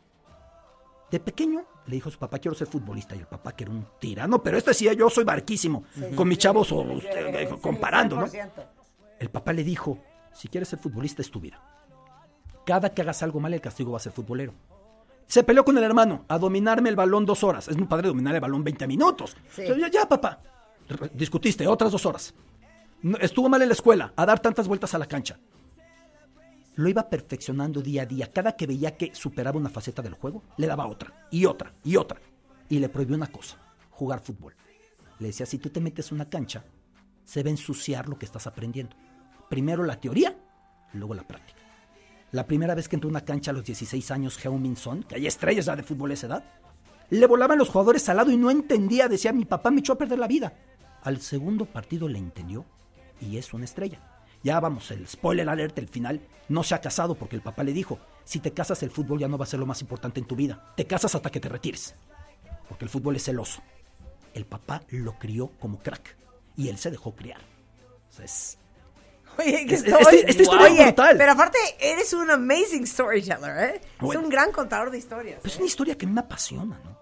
De 1.11 1.18
pequeño 1.18 1.64
le 1.87 1.97
dijo 1.97 2.09
a 2.09 2.12
su 2.12 2.18
papá, 2.18 2.38
quiero 2.38 2.56
ser 2.56 2.68
futbolista. 2.68 3.16
Y 3.16 3.18
el 3.18 3.26
papá, 3.26 3.52
que 3.52 3.64
era 3.64 3.73
un 3.73 3.87
tirano, 3.99 4.42
pero 4.42 4.56
este 4.56 4.70
decía, 4.70 4.92
yo 4.92 5.11
soy 5.11 5.25
barquísimo. 5.25 5.85
Con 6.14 6.28
mis 6.28 6.38
chavos, 6.38 6.70
o 6.73 6.82
usted, 6.82 7.35
eh, 7.35 7.49
comparando, 7.61 8.16
¿no? 8.16 8.26
100%. 8.26 8.50
El 9.18 9.30
papá 9.30 9.52
le 9.52 9.64
dijo, 9.64 9.99
si 10.32 10.49
quieres 10.49 10.68
ser 10.68 10.78
futbolista 10.78 11.20
es 11.20 11.30
tu 11.30 11.40
vida. 11.40 11.61
Cada 12.64 12.94
que 12.94 13.02
hagas 13.02 13.23
algo 13.23 13.40
mal, 13.40 13.52
el 13.52 13.61
castigo 13.61 13.92
va 13.92 13.97
a 13.97 14.00
ser 14.00 14.12
futbolero. 14.12 14.54
Se 15.26 15.42
peleó 15.44 15.64
con 15.64 15.76
el 15.78 15.85
hermano 15.85 16.25
a 16.28 16.38
dominarme 16.38 16.88
el 16.88 16.97
balón 16.97 17.26
dos 17.26 17.44
horas. 17.44 17.68
Es 17.68 17.76
muy 17.76 17.87
padre 17.87 18.09
dominar 18.09 18.35
el 18.35 18.40
balón 18.40 18.64
20 18.64 18.87
minutos. 18.87 19.37
Sí. 19.50 19.64
Ya, 19.78 19.88
ya, 19.88 20.09
papá. 20.09 20.40
Discutiste 21.12 21.66
otras 21.66 21.92
dos 21.92 22.04
horas. 22.06 22.35
Estuvo 23.20 23.49
mal 23.49 23.62
en 23.62 23.68
la 23.68 23.75
escuela, 23.75 24.12
a 24.16 24.26
dar 24.26 24.40
tantas 24.40 24.68
vueltas 24.68 24.94
a 24.94 24.99
la 24.99 25.06
cancha. 25.06 25.38
Lo 26.76 26.88
iba 26.88 27.08
perfeccionando 27.08 27.82
día 27.82 28.02
a 28.02 28.06
día. 28.06 28.32
Cada 28.32 28.56
que 28.56 28.66
veía 28.66 28.96
que 28.96 29.14
superaba 29.14 29.58
una 29.58 29.68
faceta 29.68 30.02
del 30.02 30.14
juego, 30.14 30.42
le 30.56 30.66
daba 30.66 30.86
otra, 30.86 31.26
y 31.30 31.44
otra, 31.44 31.72
y 31.84 31.96
otra. 31.96 32.20
Y 32.68 32.78
le 32.78 32.88
prohibió 32.88 33.16
una 33.16 33.26
cosa, 33.26 33.56
jugar 33.90 34.20
fútbol. 34.20 34.54
Le 35.18 35.28
decía, 35.28 35.46
si 35.46 35.58
tú 35.58 35.70
te 35.70 35.80
metes 35.80 36.10
en 36.10 36.16
una 36.16 36.30
cancha, 36.30 36.64
se 37.24 37.42
va 37.42 37.48
a 37.48 37.50
ensuciar 37.50 38.08
lo 38.08 38.18
que 38.18 38.26
estás 38.26 38.46
aprendiendo. 38.46 38.96
Primero 39.48 39.84
la 39.84 40.00
teoría, 40.00 40.36
luego 40.94 41.14
la 41.14 41.26
práctica. 41.26 41.58
La 42.32 42.46
primera 42.46 42.74
vez 42.74 42.88
que 42.88 42.96
entró 42.96 43.08
a 43.08 43.10
una 43.10 43.24
cancha 43.24 43.50
a 43.50 43.54
los 43.54 43.64
16 43.64 44.10
años, 44.12 44.38
Heung-min 44.38 44.76
Son, 44.76 45.02
que 45.02 45.16
hay 45.16 45.26
estrellas 45.26 45.66
ya 45.66 45.74
de 45.74 45.82
fútbol 45.82 46.12
a 46.12 46.14
esa 46.14 46.28
edad, 46.28 46.44
le 47.10 47.26
volaban 47.26 47.58
los 47.58 47.68
jugadores 47.68 48.08
al 48.08 48.18
lado 48.18 48.30
y 48.30 48.36
no 48.36 48.50
entendía. 48.50 49.08
Decía, 49.08 49.32
mi 49.32 49.44
papá 49.44 49.70
me 49.70 49.80
echó 49.80 49.94
a 49.94 49.98
perder 49.98 50.18
la 50.18 50.28
vida. 50.28 50.52
Al 51.02 51.20
segundo 51.20 51.66
partido 51.66 52.08
le 52.08 52.18
entendió 52.18 52.64
y 53.20 53.36
es 53.36 53.52
una 53.52 53.64
estrella. 53.64 54.00
Ya 54.42 54.59
vamos, 54.61 54.90
el 54.90 55.06
spoiler 55.06 55.49
alert, 55.49 55.78
el 55.78 55.88
final, 55.88 56.20
no 56.49 56.62
se 56.62 56.75
ha 56.75 56.80
casado 56.80 57.14
porque 57.14 57.37
el 57.37 57.42
papá 57.42 57.62
le 57.62 57.73
dijo, 57.73 57.99
si 58.25 58.38
te 58.40 58.52
casas 58.52 58.82
el 58.82 58.90
fútbol 58.90 59.18
ya 59.18 59.28
no 59.28 59.37
va 59.37 59.44
a 59.44 59.49
ser 59.49 59.61
lo 59.61 59.66
más 59.66 59.80
importante 59.82 60.18
en 60.20 60.26
tu 60.26 60.35
vida. 60.37 60.73
Te 60.76 60.87
casas 60.87 61.14
hasta 61.14 61.30
que 61.30 61.40
te 61.40 61.49
retires. 61.49 61.94
Porque 62.68 62.85
el 62.85 62.90
fútbol 62.90 63.16
es 63.16 63.25
celoso. 63.25 63.61
El 64.32 64.47
papá 64.47 64.82
lo 64.90 65.18
crió 65.18 65.49
como 65.61 65.78
crack 65.80 66.16
y 66.56 66.68
él 66.68 66.78
se 66.78 66.90
dejó 66.90 67.14
criar. 67.14 67.40
O 68.09 68.12
sea, 68.12 68.25
es- 68.25 68.56
Oye, 69.38 69.66
que 69.66 69.75
Es- 69.75 69.85
estoy... 69.85 70.16
este- 70.16 70.30
esta 70.30 70.42
historia 70.42 70.68
es 70.68 70.85
brutal. 70.87 71.16
pero 71.18 71.32
aparte 71.32 71.59
eres 71.78 72.12
un 72.12 72.30
amazing 72.30 72.87
storyteller, 72.87 73.59
¿eh? 73.75 73.80
Bueno. 74.00 74.20
Es 74.20 74.25
un 74.25 74.30
gran 74.30 74.52
contador 74.52 74.90
de 74.90 74.99
historias. 74.99 75.38
Pues 75.40 75.52
es 75.54 75.59
¿eh? 75.59 75.62
una 75.62 75.66
historia 75.68 75.97
que 75.99 76.06
me 76.06 76.20
apasiona, 76.20 76.80
¿no? 76.85 76.99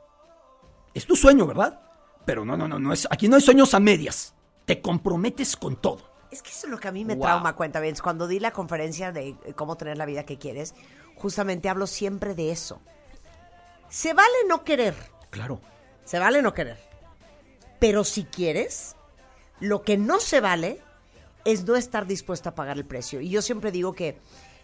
Es 0.94 1.06
tu 1.06 1.14
sueño, 1.16 1.46
¿verdad? 1.46 1.80
Pero 2.24 2.44
no, 2.44 2.56
no, 2.56 2.66
no, 2.68 2.78
no 2.78 2.92
es, 2.92 3.06
aquí 3.10 3.28
no 3.28 3.36
hay 3.36 3.42
sueños 3.42 3.72
a 3.74 3.80
medias. 3.80 4.34
Te 4.66 4.80
comprometes 4.82 5.56
con 5.56 5.76
todo. 5.76 6.02
Es 6.30 6.42
que 6.42 6.50
eso 6.50 6.66
es 6.66 6.70
lo 6.70 6.78
que 6.78 6.88
a 6.88 6.92
mí 6.92 7.04
me 7.04 7.14
Wow. 7.14 7.22
trauma, 7.22 7.56
cuenta 7.56 7.80
bien. 7.80 7.96
Cuando 8.02 8.26
di 8.26 8.38
la 8.38 8.50
conferencia 8.52 9.12
de 9.12 9.28
eh, 9.28 9.54
cómo 9.54 9.76
tener 9.76 9.96
la 9.96 10.04
vida 10.06 10.24
que 10.24 10.36
quieres, 10.38 10.74
justamente 11.16 11.68
hablo 11.68 11.86
siempre 11.86 12.34
de 12.34 12.50
eso. 12.52 12.80
Se 13.88 14.12
vale 14.12 14.34
no 14.46 14.64
querer, 14.64 14.94
Claro. 15.30 15.60
se 16.04 16.18
vale 16.18 16.42
no 16.42 16.52
querer. 16.52 16.78
Pero 17.78 18.04
si 18.04 18.24
quieres, 18.24 18.96
lo 19.60 19.82
que 19.82 19.96
no 19.96 20.20
se 20.20 20.40
vale 20.40 20.80
es 21.44 21.64
no 21.64 21.76
estar 21.76 22.06
dispuesto 22.06 22.50
a 22.50 22.54
pagar 22.54 22.76
el 22.76 22.84
precio. 22.84 23.20
Y 23.20 23.30
yo 23.30 23.40
siempre 23.40 23.70
digo 23.72 23.94
que 23.94 24.18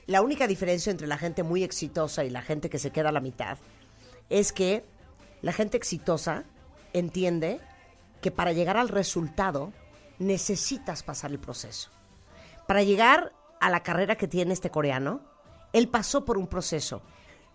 la 0.06 0.20
única 0.20 0.46
diferencia 0.46 0.90
entre 0.90 1.06
la 1.06 1.16
gente 1.16 1.42
muy 1.42 1.64
exitosa 1.64 2.24
y 2.24 2.30
la 2.30 2.42
gente 2.42 2.68
que 2.68 2.78
se 2.78 2.90
queda 2.90 3.08
a 3.08 3.12
la 3.12 3.20
mitad 3.20 3.56
es 4.28 4.52
que 4.52 4.84
la 5.40 5.52
gente 5.52 5.78
exitosa 5.78 6.44
entiende 6.92 7.60
que 8.20 8.30
para 8.30 8.52
llegar 8.52 8.76
al 8.76 8.88
resultado 8.90 9.72
necesitas 10.18 11.02
pasar 11.02 11.30
el 11.30 11.38
proceso. 11.38 11.90
Para 12.66 12.82
llegar 12.82 13.32
a 13.60 13.70
la 13.70 13.82
carrera 13.82 14.16
que 14.16 14.28
tiene 14.28 14.52
este 14.52 14.70
coreano, 14.70 15.22
él 15.72 15.88
pasó 15.88 16.24
por 16.24 16.38
un 16.38 16.46
proceso. 16.46 17.02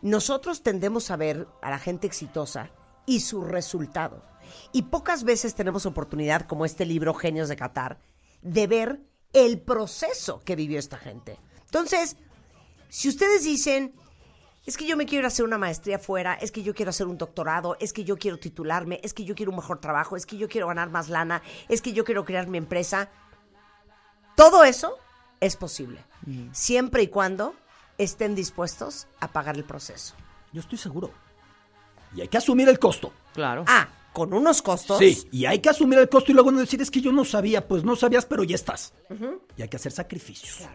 Nosotros 0.01 0.61
tendemos 0.63 1.11
a 1.11 1.15
ver 1.15 1.47
a 1.61 1.69
la 1.69 1.79
gente 1.79 2.07
exitosa 2.07 2.71
y 3.05 3.21
su 3.21 3.41
resultado. 3.41 4.23
Y 4.71 4.83
pocas 4.83 5.23
veces 5.23 5.55
tenemos 5.55 5.85
oportunidad, 5.85 6.47
como 6.47 6.65
este 6.65 6.85
libro 6.85 7.13
Genios 7.13 7.49
de 7.49 7.55
Qatar, 7.55 7.99
de 8.41 8.67
ver 8.67 9.01
el 9.33 9.61
proceso 9.61 10.39
que 10.39 10.55
vivió 10.55 10.79
esta 10.79 10.97
gente. 10.97 11.39
Entonces, 11.65 12.17
si 12.89 13.09
ustedes 13.09 13.43
dicen, 13.43 13.93
es 14.65 14.77
que 14.77 14.85
yo 14.85 14.97
me 14.97 15.05
quiero 15.05 15.21
ir 15.21 15.25
a 15.25 15.29
hacer 15.29 15.45
una 15.45 15.57
maestría 15.57 15.99
fuera, 15.99 16.33
es 16.35 16.51
que 16.51 16.63
yo 16.63 16.73
quiero 16.75 16.89
hacer 16.89 17.07
un 17.07 17.17
doctorado, 17.17 17.77
es 17.79 17.93
que 17.93 18.03
yo 18.03 18.17
quiero 18.17 18.37
titularme, 18.37 18.99
es 19.03 19.13
que 19.13 19.23
yo 19.23 19.35
quiero 19.35 19.51
un 19.51 19.57
mejor 19.57 19.79
trabajo, 19.79 20.15
es 20.15 20.25
que 20.25 20.37
yo 20.37 20.47
quiero 20.47 20.67
ganar 20.67 20.89
más 20.89 21.09
lana, 21.09 21.41
es 21.67 21.81
que 21.81 21.93
yo 21.93 22.03
quiero 22.03 22.25
crear 22.25 22.47
mi 22.47 22.57
empresa, 22.57 23.09
todo 24.35 24.63
eso 24.63 24.97
es 25.39 25.55
posible, 25.55 26.03
siempre 26.51 27.03
y 27.03 27.07
cuando 27.07 27.55
estén 27.97 28.35
dispuestos 28.35 29.07
a 29.19 29.31
pagar 29.31 29.55
el 29.57 29.63
proceso. 29.63 30.15
Yo 30.53 30.61
estoy 30.61 30.77
seguro. 30.77 31.11
Y 32.15 32.21
hay 32.21 32.27
que 32.27 32.37
asumir 32.37 32.67
el 32.69 32.79
costo. 32.79 33.11
Claro. 33.33 33.65
Ah, 33.67 33.87
con 34.13 34.33
unos 34.33 34.61
costos. 34.61 34.97
Sí, 34.97 35.27
y 35.31 35.45
hay 35.45 35.59
que 35.59 35.69
asumir 35.69 35.99
el 35.99 36.09
costo 36.09 36.31
y 36.31 36.33
luego 36.33 36.51
no 36.51 36.59
decir 36.59 36.81
es 36.81 36.89
que 36.89 37.01
yo 37.01 37.11
no 37.11 37.23
sabía, 37.23 37.67
pues 37.67 37.83
no 37.83 37.95
sabías, 37.95 38.25
pero 38.25 38.43
ya 38.43 38.55
estás. 38.55 38.93
Y 39.57 39.61
hay 39.61 39.69
que 39.69 39.77
hacer 39.77 39.91
sacrificios. 39.91 40.67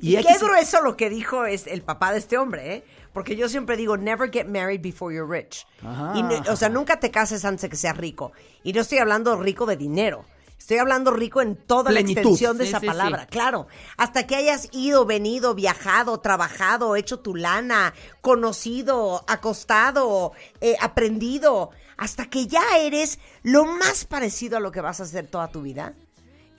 Y 0.00 0.16
Qué 0.16 0.22
ser- 0.34 0.38
grueso 0.40 0.80
lo 0.82 0.96
que 0.96 1.10
dijo 1.10 1.44
es 1.44 1.66
el 1.66 1.82
papá 1.82 2.12
de 2.12 2.18
este 2.18 2.38
hombre, 2.38 2.74
¿eh? 2.74 2.84
Porque 3.12 3.34
yo 3.36 3.48
siempre 3.48 3.76
digo, 3.76 3.96
never 3.96 4.30
get 4.30 4.46
married 4.46 4.80
before 4.80 5.14
you're 5.14 5.26
rich. 5.28 5.66
Ajá. 5.84 6.12
Y 6.14 6.22
no- 6.22 6.42
o 6.52 6.56
sea, 6.56 6.68
nunca 6.68 7.00
te 7.00 7.10
cases 7.10 7.44
antes 7.44 7.62
de 7.62 7.68
que 7.70 7.76
seas 7.76 7.96
rico. 7.96 8.32
Y 8.62 8.72
no 8.72 8.80
estoy 8.82 8.98
hablando 8.98 9.36
rico 9.36 9.66
de 9.66 9.76
dinero. 9.76 10.24
Estoy 10.58 10.78
hablando 10.78 11.12
rico 11.12 11.40
en 11.40 11.56
toda 11.56 11.90
Plenitud. 11.90 12.14
la 12.16 12.20
extensión 12.20 12.58
de 12.58 12.64
Sí, 12.64 12.70
esa 12.70 12.80
sí, 12.80 12.86
palabra, 12.86 13.22
sí. 13.22 13.26
claro. 13.30 13.68
Hasta 13.96 14.26
que 14.26 14.36
hayas 14.36 14.68
ido, 14.72 15.06
venido, 15.06 15.54
viajado, 15.54 16.20
trabajado, 16.20 16.94
hecho 16.96 17.20
tu 17.20 17.34
lana, 17.36 17.94
conocido, 18.20 19.24
acostado, 19.28 20.32
eh, 20.60 20.76
aprendido, 20.80 21.70
hasta 21.96 22.26
que 22.26 22.46
ya 22.46 22.62
eres 22.78 23.18
lo 23.42 23.64
más 23.64 24.04
parecido 24.04 24.56
a 24.58 24.60
lo 24.60 24.70
que 24.70 24.80
vas 24.80 25.00
a 25.00 25.04
hacer 25.04 25.26
toda 25.28 25.48
tu 25.48 25.62
vida, 25.62 25.94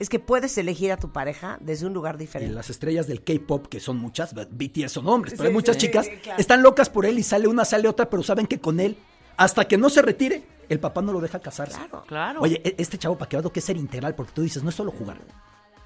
es 0.00 0.08
que 0.08 0.18
puedes 0.18 0.58
elegir 0.58 0.90
a 0.90 0.96
tu 0.96 1.12
pareja 1.12 1.58
desde 1.60 1.86
un 1.86 1.92
lugar 1.92 2.16
Y 2.16 2.18
diferente. 2.18 2.52
las 2.54 2.68
estrellas 2.70 3.06
del 3.06 3.22
K-pop, 3.22 3.68
que 3.68 3.78
son 3.78 3.98
muchas, 3.98 4.34
BTS 4.34 4.90
son 4.92 5.06
hombres, 5.06 5.34
pero 5.34 5.44
Sí, 5.44 5.46
hay 5.48 5.52
muchas 5.54 5.76
sí, 5.76 5.82
chicas, 5.82 6.06
sí, 6.06 6.16
claro. 6.22 6.40
están 6.40 6.62
locas 6.62 6.90
por 6.90 7.06
él 7.06 7.18
y 7.18 7.22
sale 7.22 7.46
una, 7.46 7.64
sale 7.64 7.86
otra, 7.86 8.10
pero 8.10 8.22
saben 8.24 8.46
que 8.48 8.58
con 8.60 8.80
él, 8.80 8.96
hasta 9.36 9.68
que 9.68 9.78
no 9.78 9.88
se 9.90 10.02
retire, 10.02 10.42
el 10.68 10.80
papá 10.80 11.02
no 11.02 11.12
lo 11.12 11.20
deja 11.20 11.38
casarse. 11.38 11.76
Claro. 11.78 12.04
Claro. 12.06 12.40
Oye, 12.40 12.60
e- 12.64 12.74
este 12.78 12.98
chavo, 12.98 13.16
para 13.16 13.28
que 13.28 13.50
que 13.50 13.58
es 13.60 13.64
ser 13.64 13.76
integral, 13.76 14.14
porque 14.14 14.32
tú 14.34 14.42
dices, 14.42 14.62
no 14.62 14.70
es 14.70 14.74
solo 14.74 14.90
jugar. 14.90 15.18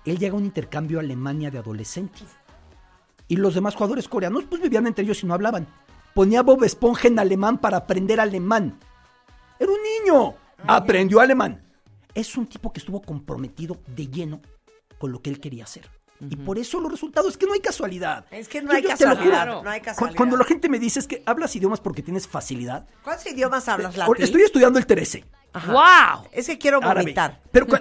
Él 0.04 0.18
llega 0.18 0.34
a 0.34 0.38
un 0.38 0.44
intercambio 0.44 0.98
a 0.98 1.02
Alemania 1.02 1.50
de 1.50 1.58
adolescentes. 1.58 2.24
Y 3.26 3.36
los 3.36 3.54
demás 3.54 3.74
jugadores 3.74 4.06
coreanos, 4.08 4.44
pues 4.48 4.60
vivían 4.60 4.86
entre 4.86 5.04
ellos 5.04 5.22
y 5.22 5.26
no 5.26 5.34
hablaban. 5.34 5.66
Ponía 6.14 6.42
Bob 6.42 6.62
Esponja 6.62 7.08
en 7.08 7.18
alemán 7.18 7.58
para 7.58 7.78
aprender 7.78 8.20
alemán. 8.20 8.78
Era 9.58 9.72
un 9.72 9.78
niño. 10.04 10.34
Aprendió 10.66 11.20
alemán. 11.20 11.63
Es 12.14 12.36
un 12.36 12.46
tipo 12.46 12.72
que 12.72 12.80
estuvo 12.80 13.02
comprometido 13.02 13.78
de 13.88 14.06
lleno 14.08 14.40
con 14.98 15.10
lo 15.12 15.20
que 15.20 15.30
él 15.30 15.40
quería 15.40 15.64
hacer. 15.64 15.88
Y 16.20 16.36
por 16.36 16.58
eso 16.58 16.78
los 16.80 16.90
resultados 16.90 17.32
es 17.32 17.36
que 17.36 17.44
no 17.44 17.52
hay 17.52 17.60
casualidad. 17.60 18.24
Es 18.30 18.48
que 18.48 18.62
no 18.62 18.70
Yo- 18.70 18.76
hay 18.76 18.82
yo 18.84 18.88
casualidad, 18.90 19.46
juro. 19.48 19.62
no 19.64 19.70
hay 19.70 19.80
casualidad. 19.80 20.16
Cuando 20.16 20.36
la 20.36 20.44
gente 20.44 20.68
me 20.68 20.78
dice 20.78 21.00
es 21.00 21.06
que 21.08 21.22
hablas 21.26 21.54
idiomas 21.56 21.80
porque 21.80 22.02
tienes 22.02 22.26
facilidad. 22.28 22.86
¿Cuántos 23.02 23.26
idiomas 23.26 23.68
hablas, 23.68 23.98
Ahora, 23.98 24.08
Lati? 24.20 24.22
Estoy 24.22 24.42
estudiando 24.42 24.78
el 24.78 24.86
13. 24.86 25.24
¡Wow! 25.66 26.28
Es 26.32 26.46
que 26.46 26.56
quiero 26.56 26.78
árabe. 26.78 27.00
vomitar. 27.02 27.42
Pero 27.50 27.66
cu- 27.66 27.76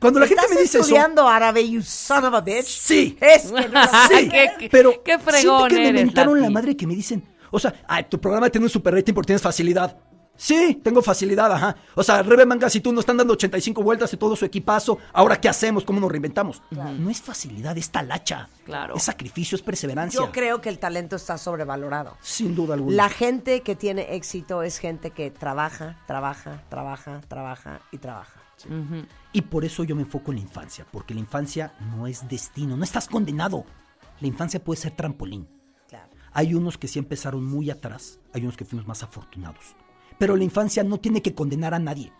cuando 0.00 0.18
la 0.18 0.26
gente 0.26 0.40
¿Estás 0.42 0.54
me 0.56 0.62
dice 0.62 0.78
eso. 0.78 0.86
estudiando 0.86 1.28
árabe, 1.28 1.68
you 1.68 1.82
son 1.82 2.24
of 2.24 2.34
a 2.34 2.40
bitch? 2.40 2.64
Sí. 2.66 3.16
Es 3.20 3.52
que 3.52 3.68
no- 3.68 3.84
Sí, 4.08 4.28
Qué- 4.28 4.50
qué- 4.58 4.68
pero 4.70 5.02
qué 5.04 5.12
siento 5.18 5.30
fregón 5.30 5.68
que 5.68 5.74
me 5.76 5.88
eres, 5.88 6.04
mentaron 6.06 6.34
la 6.36 6.42
Lati. 6.42 6.54
madre 6.54 6.76
que 6.76 6.86
me 6.86 6.94
dicen, 6.94 7.22
o 7.50 7.58
sea, 7.60 7.74
ay, 7.86 8.04
tu 8.08 8.18
programa 8.20 8.48
tiene 8.50 8.64
un 8.66 8.70
super 8.70 8.94
rating 8.94 9.12
porque 9.12 9.26
tienes 9.28 9.42
facilidad. 9.42 9.96
Sí, 10.40 10.80
tengo 10.84 11.02
facilidad, 11.02 11.52
ajá. 11.52 11.76
O 11.96 12.02
sea, 12.04 12.22
Rebe 12.22 12.46
Mangas 12.46 12.74
y 12.76 12.80
tú 12.80 12.92
nos 12.92 13.02
están 13.02 13.16
dando 13.16 13.32
85 13.32 13.82
vueltas 13.82 14.12
y 14.14 14.16
todo 14.16 14.36
su 14.36 14.44
equipazo. 14.44 14.98
Ahora, 15.12 15.40
¿qué 15.40 15.48
hacemos? 15.48 15.84
¿Cómo 15.84 15.98
nos 15.98 16.12
reinventamos? 16.12 16.62
No 16.70 17.10
es 17.10 17.20
facilidad, 17.20 17.76
es 17.76 17.90
talacha. 17.90 18.48
Claro. 18.64 18.94
Es 18.94 19.02
sacrificio, 19.02 19.56
es 19.56 19.62
perseverancia. 19.62 20.20
Yo 20.20 20.30
creo 20.30 20.60
que 20.60 20.68
el 20.68 20.78
talento 20.78 21.16
está 21.16 21.38
sobrevalorado. 21.38 22.16
Sin 22.22 22.54
duda 22.54 22.74
alguna. 22.74 22.94
La 22.94 23.08
gente 23.08 23.62
que 23.62 23.74
tiene 23.74 24.14
éxito 24.14 24.62
es 24.62 24.78
gente 24.78 25.10
que 25.10 25.32
trabaja, 25.32 25.98
trabaja, 26.06 26.62
trabaja, 26.68 27.20
trabaja 27.26 27.80
y 27.90 27.98
trabaja. 27.98 28.40
Y 29.32 29.42
por 29.42 29.64
eso 29.64 29.82
yo 29.82 29.96
me 29.96 30.02
enfoco 30.02 30.30
en 30.30 30.36
la 30.36 30.42
infancia, 30.42 30.86
porque 30.92 31.14
la 31.14 31.20
infancia 31.20 31.74
no 31.96 32.06
es 32.06 32.28
destino, 32.28 32.76
no 32.76 32.84
estás 32.84 33.08
condenado. 33.08 33.64
La 34.20 34.28
infancia 34.28 34.62
puede 34.62 34.80
ser 34.80 34.92
trampolín. 34.92 35.48
Claro. 35.88 36.10
Hay 36.32 36.54
unos 36.54 36.78
que 36.78 36.86
sí 36.86 37.00
empezaron 37.00 37.44
muy 37.44 37.70
atrás, 37.70 38.20
hay 38.32 38.42
unos 38.42 38.56
que 38.56 38.64
fuimos 38.64 38.86
más 38.86 39.02
afortunados. 39.02 39.74
Pero 40.18 40.36
la 40.36 40.44
infancia 40.44 40.82
no 40.84 40.98
tiene 40.98 41.22
que 41.22 41.34
condenar 41.34 41.74
a 41.74 41.78
nadie. 41.78 42.12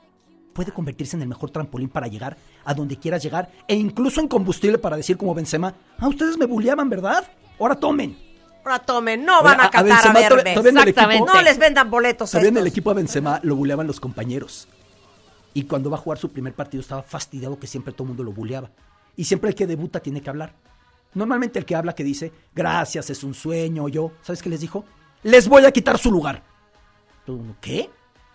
Puede 0.52 0.72
convertirse 0.72 1.16
en 1.16 1.22
el 1.22 1.28
mejor 1.28 1.50
trampolín 1.50 1.88
para 1.88 2.06
llegar 2.08 2.36
a 2.64 2.74
donde 2.74 2.96
quieras 2.96 3.22
llegar 3.22 3.50
e 3.68 3.74
incluso 3.76 4.20
en 4.20 4.28
combustible 4.28 4.78
para 4.78 4.96
decir 4.96 5.16
como 5.16 5.34
Benzema, 5.34 5.74
ah, 5.98 6.08
ustedes 6.08 6.36
me 6.36 6.46
bulleaban, 6.46 6.88
¿verdad? 6.90 7.24
Ahora 7.60 7.76
tomen. 7.76 8.16
Ahora 8.64 8.80
tomen, 8.80 9.24
no 9.24 9.42
van 9.42 9.60
a, 9.60 9.64
a 9.66 9.70
catar 9.70 9.80
a, 9.80 10.12
Benzema 10.12 10.14
verme. 10.20 10.54
todavía 10.54 10.70
equipo- 10.82 10.88
Exactamente. 10.88 11.32
No 11.32 11.42
les 11.42 11.58
vendan 11.58 11.90
boletos 11.90 12.28
a 12.30 12.32
Todavía 12.32 12.48
en 12.50 12.56
el 12.56 12.66
estos. 12.66 12.72
equipo 12.74 12.90
de 12.90 12.96
Benzema 12.96 13.40
lo 13.42 13.56
buleaban 13.56 13.86
los 13.86 14.00
compañeros. 14.00 14.68
Y 15.54 15.62
cuando 15.64 15.90
va 15.90 15.96
a 15.96 16.00
jugar 16.00 16.18
su 16.18 16.30
primer 16.30 16.54
partido 16.54 16.80
estaba 16.80 17.02
fastidiado 17.02 17.58
que 17.58 17.66
siempre 17.66 17.92
todo 17.92 18.04
el 18.04 18.08
mundo 18.08 18.24
lo 18.24 18.32
buleaba. 18.32 18.70
Y 19.16 19.24
siempre 19.24 19.50
el 19.50 19.56
que 19.56 19.66
debuta 19.66 20.00
tiene 20.00 20.20
que 20.20 20.30
hablar. 20.30 20.54
Normalmente 21.14 21.58
el 21.58 21.64
que 21.64 21.74
habla 21.74 21.94
que 21.94 22.04
dice, 22.04 22.32
gracias, 22.54 23.10
es 23.10 23.24
un 23.24 23.32
sueño, 23.34 23.88
yo, 23.88 24.12
¿sabes 24.22 24.42
qué 24.42 24.50
les 24.50 24.60
dijo? 24.60 24.84
Les 25.22 25.48
voy 25.48 25.64
a 25.64 25.72
quitar 25.72 25.98
su 25.98 26.10
lugar. 26.12 26.42
Todo 27.28 27.36
el 27.36 27.42
mundo, 27.42 27.58
¿qué? 27.60 27.90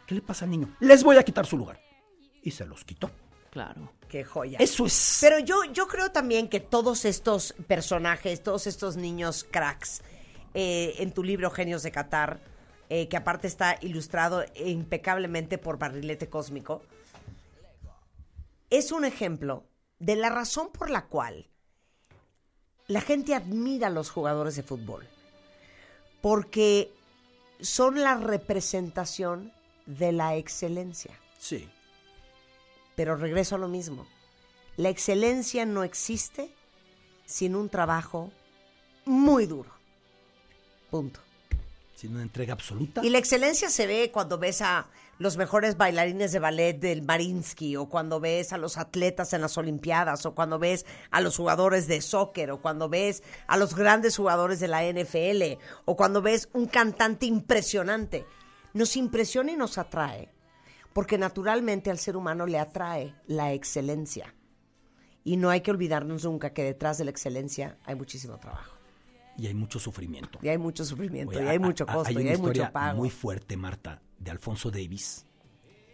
¿Qué 0.06 0.14
le 0.14 0.22
pasa 0.22 0.46
al 0.46 0.52
niño? 0.52 0.70
Les 0.80 1.04
voy 1.04 1.18
a 1.18 1.24
quitar 1.24 1.48
su 1.48 1.58
lugar. 1.58 1.82
Y 2.44 2.52
se 2.52 2.64
los 2.64 2.86
quitó. 2.86 3.10
Claro. 3.50 3.92
Qué 4.08 4.24
joya. 4.24 4.60
Eso 4.62 4.86
es... 4.86 5.18
Pero 5.20 5.40
yo, 5.40 5.64
yo 5.74 5.88
creo 5.88 6.12
también 6.12 6.48
que 6.48 6.60
todos 6.60 7.04
estos 7.04 7.56
personajes, 7.66 8.44
todos 8.44 8.68
estos 8.68 8.96
niños 8.96 9.48
cracks, 9.50 10.04
eh, 10.54 10.94
en 11.00 11.12
tu 11.12 11.24
libro 11.24 11.50
Genios 11.50 11.82
de 11.82 11.92
Qatar, 11.92 12.40
eh, 12.88 13.08
que 13.08 13.18
aparte 13.18 13.48
está 13.48 13.80
ilustrado 13.82 14.46
impecablemente 14.64 15.58
por 15.58 15.80
Barrilete 15.80 16.30
Cósmico, 16.30 16.84
es 18.70 18.92
un 18.92 19.06
ejemplo 19.06 19.64
de 19.98 20.18
la 20.18 20.30
razón 20.30 20.70
por 20.72 20.92
la 20.92 21.08
cual 21.08 21.50
la 22.88 23.02
gente 23.02 23.34
admira 23.34 23.88
a 23.88 23.90
los 23.90 24.12
jugadores 24.12 24.56
de 24.56 24.62
fútbol. 24.62 25.08
Porque 26.22 26.92
son 27.64 28.02
la 28.02 28.16
representación 28.16 29.52
de 29.86 30.12
la 30.12 30.36
excelencia. 30.36 31.18
Sí. 31.40 31.68
Pero 32.96 33.16
regreso 33.16 33.56
a 33.56 33.58
lo 33.58 33.68
mismo. 33.68 34.06
La 34.76 34.90
excelencia 34.90 35.66
no 35.66 35.84
existe 35.84 36.54
sin 37.26 37.56
un 37.56 37.70
trabajo 37.70 38.32
muy 39.06 39.46
duro. 39.46 39.72
Punto. 40.92 41.20
Sin 41.96 42.14
una 42.14 42.24
entrega 42.24 42.54
absoluta. 42.54 43.02
Y 43.04 43.10
la 43.10 43.18
excelencia 43.18 43.70
se 43.70 43.88
ve 43.88 44.12
cuando 44.12 44.38
ves 44.38 44.62
a 44.62 44.88
los 45.20 45.38
mejores 45.38 45.78
bailarines 45.78 46.32
de 46.32 46.40
ballet 46.40 46.74
del 46.74 47.04
Marinsky, 47.04 47.76
o 47.78 47.88
cuando 47.88 48.20
ves 48.20 48.52
a 48.52 48.58
los 48.58 48.78
atletas 48.78 49.34
en 49.34 49.42
las 49.42 49.58
Olimpiadas, 49.58 50.26
o 50.26 50.34
cuando 50.34 50.60
ves 50.60 50.86
a 51.12 51.22
los 51.22 51.38
jugadores 51.38 51.88
de 51.88 52.02
soccer, 52.02 52.52
o 52.52 52.62
cuando 52.62 52.90
ves 52.90 53.24
a 53.48 53.58
los 53.58 53.76
grandes 53.76 54.18
jugadores 54.18 54.60
de 54.60 54.68
la 54.68 54.84
NFL, 54.84 55.62
o 55.86 55.96
cuando 55.96 56.22
ves 56.22 56.50
un 56.54 56.66
cantante 56.66 57.26
impresionante. 57.26 58.26
Nos 58.74 58.98
impresiona 58.98 59.52
y 59.52 59.56
nos 59.56 59.78
atrae, 59.78 60.30
porque 60.94 61.18
naturalmente 61.18 61.92
al 61.92 62.00
ser 62.00 62.18
humano 62.18 62.48
le 62.48 62.58
atrae 62.58 63.16
la 63.28 63.54
excelencia. 63.54 64.34
Y 65.24 65.38
no 65.38 65.52
hay 65.52 65.62
que 65.62 65.72
olvidarnos 65.72 66.26
nunca 66.26 66.54
que 66.54 66.64
detrás 66.64 66.98
de 66.98 67.06
la 67.06 67.12
excelencia 67.12 67.78
hay 67.86 67.96
muchísimo 67.96 68.40
trabajo. 68.40 68.73
Y 69.38 69.48
hay 69.48 69.54
mucho 69.54 69.80
sufrimiento. 69.80 70.40
Y 70.42 70.48
hay 70.50 70.58
mucho 70.58 70.86
sufrimiento, 70.86 71.32
Oye, 71.36 71.44
y 71.46 71.48
hay 71.48 71.58
a- 71.58 71.60
mucho 71.60 71.86
costo, 71.86 72.04
hay 72.10 72.16
y 72.16 72.28
hay 72.28 72.34
historia 72.36 72.64
mucho 72.64 72.74
pago. 72.74 72.98
muy 73.00 73.10
fuerte, 73.10 73.58
Marta, 73.58 74.02
de 74.20 74.32
Alfonso 74.32 74.70
Davis, 74.70 75.26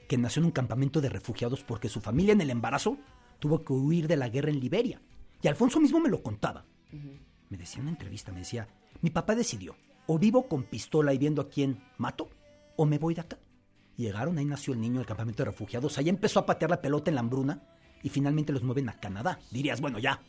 que 0.07 0.17
nació 0.17 0.41
en 0.41 0.47
un 0.47 0.51
campamento 0.51 0.99
de 1.01 1.09
refugiados 1.09 1.63
porque 1.63 1.87
su 1.89 2.01
familia 2.01 2.33
en 2.33 2.41
el 2.41 2.49
embarazo 2.49 2.97
tuvo 3.39 3.63
que 3.63 3.71
huir 3.73 4.07
de 4.07 4.17
la 4.17 4.27
guerra 4.29 4.49
en 4.49 4.59
Liberia. 4.59 5.01
Y 5.41 5.47
Alfonso 5.47 5.79
mismo 5.79 5.99
me 5.99 6.09
lo 6.09 6.21
contaba. 6.21 6.65
Me 7.49 7.57
decía 7.57 7.77
en 7.77 7.83
una 7.83 7.91
entrevista, 7.91 8.31
me 8.31 8.39
decía, 8.39 8.67
mi 9.01 9.09
papá 9.09 9.35
decidió, 9.35 9.75
o 10.07 10.19
vivo 10.19 10.47
con 10.47 10.63
pistola 10.63 11.13
y 11.13 11.17
viendo 11.17 11.41
a 11.41 11.49
quién 11.49 11.81
mato, 11.97 12.29
o 12.75 12.85
me 12.85 12.97
voy 12.97 13.13
de 13.13 13.21
acá. 13.21 13.39
Llegaron, 13.95 14.37
ahí 14.37 14.45
nació 14.45 14.73
el 14.73 14.81
niño 14.81 14.97
del 14.97 15.05
campamento 15.05 15.43
de 15.43 15.51
refugiados, 15.51 15.97
ahí 15.97 16.09
empezó 16.09 16.39
a 16.39 16.45
patear 16.45 16.71
la 16.71 16.81
pelota 16.81 17.09
en 17.11 17.15
la 17.15 17.21
hambruna 17.21 17.63
y 18.03 18.09
finalmente 18.09 18.51
los 18.53 18.63
mueven 18.63 18.89
a 18.89 18.99
Canadá. 18.99 19.39
Dirías, 19.51 19.79
bueno, 19.81 19.99
ya, 19.99 20.21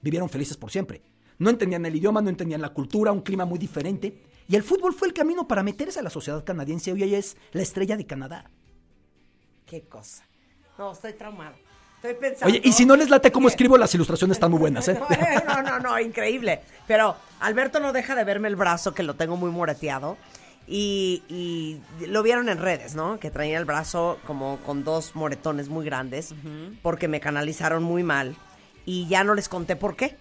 vivieron 0.00 0.28
felices 0.28 0.56
por 0.56 0.70
siempre. 0.70 1.02
No 1.40 1.48
entendían 1.48 1.86
el 1.86 1.96
idioma, 1.96 2.20
no 2.20 2.28
entendían 2.28 2.60
la 2.60 2.68
cultura, 2.68 3.10
un 3.12 3.22
clima 3.22 3.46
muy 3.46 3.58
diferente. 3.58 4.14
Y 4.46 4.56
el 4.56 4.62
fútbol 4.62 4.92
fue 4.92 5.08
el 5.08 5.14
camino 5.14 5.48
para 5.48 5.62
meterse 5.62 5.98
a 5.98 6.02
la 6.02 6.10
sociedad 6.10 6.44
canadiense. 6.44 6.92
Hoy 6.92 7.02
ella 7.02 7.16
es 7.16 7.34
la 7.52 7.62
estrella 7.62 7.96
de 7.96 8.04
Canadá. 8.04 8.50
Qué 9.64 9.82
cosa. 9.88 10.22
No, 10.76 10.92
estoy 10.92 11.14
traumado. 11.14 11.54
Estoy 11.96 12.14
pensando. 12.14 12.46
Oye, 12.46 12.60
y 12.62 12.72
si 12.72 12.84
no 12.84 12.94
les 12.94 13.08
late 13.08 13.32
cómo 13.32 13.48
escribo, 13.48 13.78
las 13.78 13.94
ilustraciones 13.94 14.36
están 14.36 14.50
muy 14.50 14.60
buenas, 14.60 14.86
¿eh? 14.88 15.00
No, 15.46 15.62
no, 15.62 15.78
no, 15.80 15.98
increíble. 15.98 16.60
Pero 16.86 17.16
Alberto 17.40 17.80
no 17.80 17.94
deja 17.94 18.14
de 18.14 18.24
verme 18.24 18.48
el 18.48 18.56
brazo, 18.56 18.92
que 18.92 19.02
lo 19.02 19.14
tengo 19.14 19.38
muy 19.38 19.50
moreteado. 19.50 20.18
Y, 20.66 21.22
y 21.28 21.80
lo 22.06 22.22
vieron 22.22 22.50
en 22.50 22.58
redes, 22.58 22.94
¿no? 22.94 23.18
Que 23.18 23.30
traía 23.30 23.56
el 23.56 23.64
brazo 23.64 24.18
como 24.26 24.58
con 24.66 24.84
dos 24.84 25.16
moretones 25.16 25.70
muy 25.70 25.86
grandes, 25.86 26.34
porque 26.82 27.08
me 27.08 27.18
canalizaron 27.18 27.82
muy 27.82 28.02
mal. 28.02 28.36
Y 28.84 29.08
ya 29.08 29.24
no 29.24 29.34
les 29.34 29.48
conté 29.48 29.74
por 29.74 29.96
qué. 29.96 30.18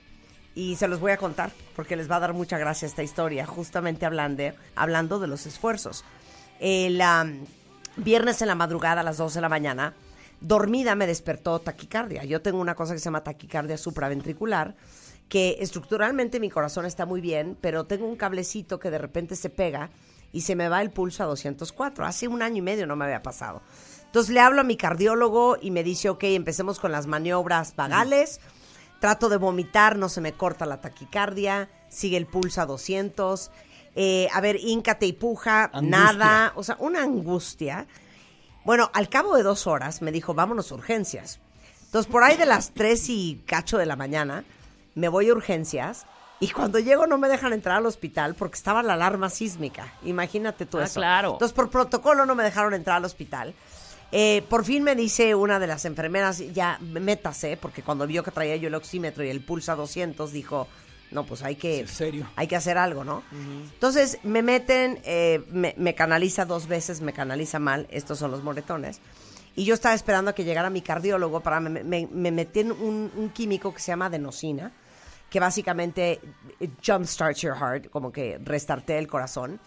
Y 0.59 0.75
se 0.75 0.89
los 0.89 0.99
voy 0.99 1.13
a 1.13 1.17
contar, 1.17 1.53
porque 1.73 1.95
les 1.95 2.11
va 2.11 2.17
a 2.17 2.19
dar 2.19 2.33
mucha 2.33 2.57
gracia 2.57 2.85
esta 2.85 3.01
historia, 3.01 3.45
justamente 3.45 4.05
hablando, 4.05 4.43
hablando 4.75 5.17
de 5.17 5.27
los 5.27 5.45
esfuerzos. 5.45 6.03
El 6.59 7.01
viernes 7.95 8.41
en 8.41 8.49
la 8.49 8.55
madrugada 8.55 8.99
a 8.99 9.03
las 9.05 9.15
12 9.15 9.35
de 9.35 9.41
la 9.41 9.47
mañana, 9.47 9.93
dormida 10.41 10.95
me 10.95 11.07
despertó 11.07 11.59
taquicardia. 11.59 12.25
Yo 12.25 12.41
tengo 12.41 12.59
una 12.59 12.75
cosa 12.75 12.91
que 12.91 12.99
se 12.99 13.05
llama 13.05 13.23
taquicardia 13.23 13.77
supraventricular, 13.77 14.75
que 15.29 15.55
estructuralmente 15.61 16.41
mi 16.41 16.49
corazón 16.49 16.85
está 16.85 17.05
muy 17.05 17.21
bien, 17.21 17.57
pero 17.61 17.85
tengo 17.85 18.05
un 18.05 18.17
cablecito 18.17 18.81
que 18.81 18.91
de 18.91 18.97
repente 18.97 19.37
se 19.37 19.49
pega 19.49 19.91
y 20.33 20.41
se 20.41 20.57
me 20.57 20.67
va 20.67 20.81
el 20.81 20.91
pulso 20.91 21.23
a 21.23 21.27
204. 21.27 22.05
Hace 22.05 22.27
un 22.27 22.41
año 22.41 22.57
y 22.57 22.63
medio 22.63 22.85
no 22.85 22.97
me 22.97 23.05
había 23.05 23.23
pasado. 23.23 23.61
Entonces 24.07 24.33
le 24.33 24.41
hablo 24.41 24.59
a 24.59 24.65
mi 24.65 24.75
cardiólogo 24.75 25.55
y 25.61 25.71
me 25.71 25.85
dice, 25.85 26.09
ok, 26.09 26.25
empecemos 26.25 26.81
con 26.81 26.91
las 26.91 27.07
maniobras 27.07 27.77
vagales. 27.77 28.41
Trato 28.99 29.29
de 29.29 29.37
vomitar, 29.37 29.97
no 29.97 30.09
se 30.09 30.21
me 30.21 30.33
corta 30.33 30.65
la 30.65 30.81
taquicardia, 30.81 31.69
sigue 31.89 32.17
el 32.17 32.25
pulso 32.25 32.61
a 32.61 32.65
200. 32.65 33.49
Eh, 33.95 34.27
a 34.33 34.41
ver, 34.41 34.57
íncate 34.61 35.05
y 35.05 35.13
puja, 35.13 35.65
Angustia. 35.73 35.89
nada. 36.13 36.53
O 36.55 36.63
sea, 36.63 36.75
una 36.79 37.01
angustia. 37.03 37.87
Bueno, 38.65 38.91
al 38.93 39.09
cabo 39.09 39.35
de 39.35 39.43
dos 39.43 39.67
horas 39.67 40.01
me 40.01 40.11
dijo, 40.11 40.33
vámonos 40.33 40.71
a 40.71 40.75
urgencias. 40.75 41.39
Entonces, 41.85 42.11
por 42.11 42.23
ahí 42.23 42.37
de 42.37 42.45
las 42.45 42.71
tres 42.71 43.09
y 43.09 43.41
cacho 43.45 43.77
de 43.77 43.85
la 43.85 43.95
mañana, 43.95 44.43
me 44.95 45.07
voy 45.07 45.29
a 45.29 45.33
urgencias. 45.33 46.05
Y 46.41 46.49
cuando 46.51 46.77
llego 46.79 47.07
no 47.07 47.17
me 47.17 47.27
dejan 47.27 47.51
entrar 47.51 47.77
al 47.77 47.85
hospital 47.85 48.35
porque 48.35 48.55
estaba 48.55 48.83
la 48.83 48.93
alarma 48.93 49.29
sísmica. 49.29 49.93
Imagínate 50.03 50.65
tú 50.65 50.77
Ah, 50.79 50.83
eso. 50.83 50.99
claro. 50.99 51.33
Entonces, 51.33 51.53
por 51.55 51.69
protocolo 51.69 52.25
no 52.25 52.35
me 52.35 52.43
dejaron 52.43 52.73
entrar 52.73 52.97
al 52.97 53.05
hospital. 53.05 53.53
Eh, 54.11 54.43
por 54.49 54.65
fin 54.65 54.83
me 54.83 54.95
dice 54.95 55.35
una 55.35 55.59
de 55.59 55.67
las 55.67 55.85
enfermeras, 55.85 56.39
ya 56.53 56.79
métase, 56.79 57.57
porque 57.57 57.83
cuando 57.83 58.07
vio 58.07 58.23
que 58.23 58.31
traía 58.31 58.55
yo 58.55 58.67
el 58.67 58.75
oxímetro 58.75 59.23
y 59.23 59.29
el 59.29 59.41
pulso 59.41 59.71
a 59.71 59.75
200, 59.75 60.31
dijo, 60.31 60.67
no, 61.11 61.25
pues 61.25 61.43
hay 61.43 61.55
que, 61.55 61.81
¿En 61.81 61.87
serio? 61.87 62.27
hay 62.35 62.47
que 62.47 62.55
hacer 62.55 62.77
algo, 62.77 63.03
¿no? 63.03 63.23
Entonces 63.31 64.19
me 64.23 64.41
meten, 64.41 64.99
eh, 65.03 65.43
me, 65.51 65.75
me 65.77 65.93
canaliza 65.93 66.45
dos 66.45 66.67
veces, 66.67 67.01
me 67.01 67.13
canaliza 67.13 67.59
mal, 67.59 67.87
estos 67.91 68.19
son 68.19 68.31
los 68.31 68.43
moretones. 68.43 68.99
Y 69.55 69.65
yo 69.65 69.73
estaba 69.73 69.93
esperando 69.93 70.31
a 70.31 70.35
que 70.35 70.43
llegara 70.43 70.69
mi 70.69 70.81
cardiólogo 70.81 71.41
para 71.41 71.59
me, 71.59 71.83
me, 71.83 72.07
me 72.11 72.31
metí 72.31 72.61
en 72.61 72.71
un, 72.71 73.11
un 73.15 73.29
químico 73.29 73.73
que 73.73 73.79
se 73.79 73.91
llama 73.91 74.05
adenosina, 74.05 74.71
que 75.29 75.39
básicamente 75.39 76.19
eh, 76.59 76.69
jumpstarts 76.85 77.41
your 77.41 77.55
heart, 77.55 77.89
como 77.89 78.11
que 78.11 78.39
restartea 78.43 78.97
el 78.97 79.07
corazón 79.07 79.59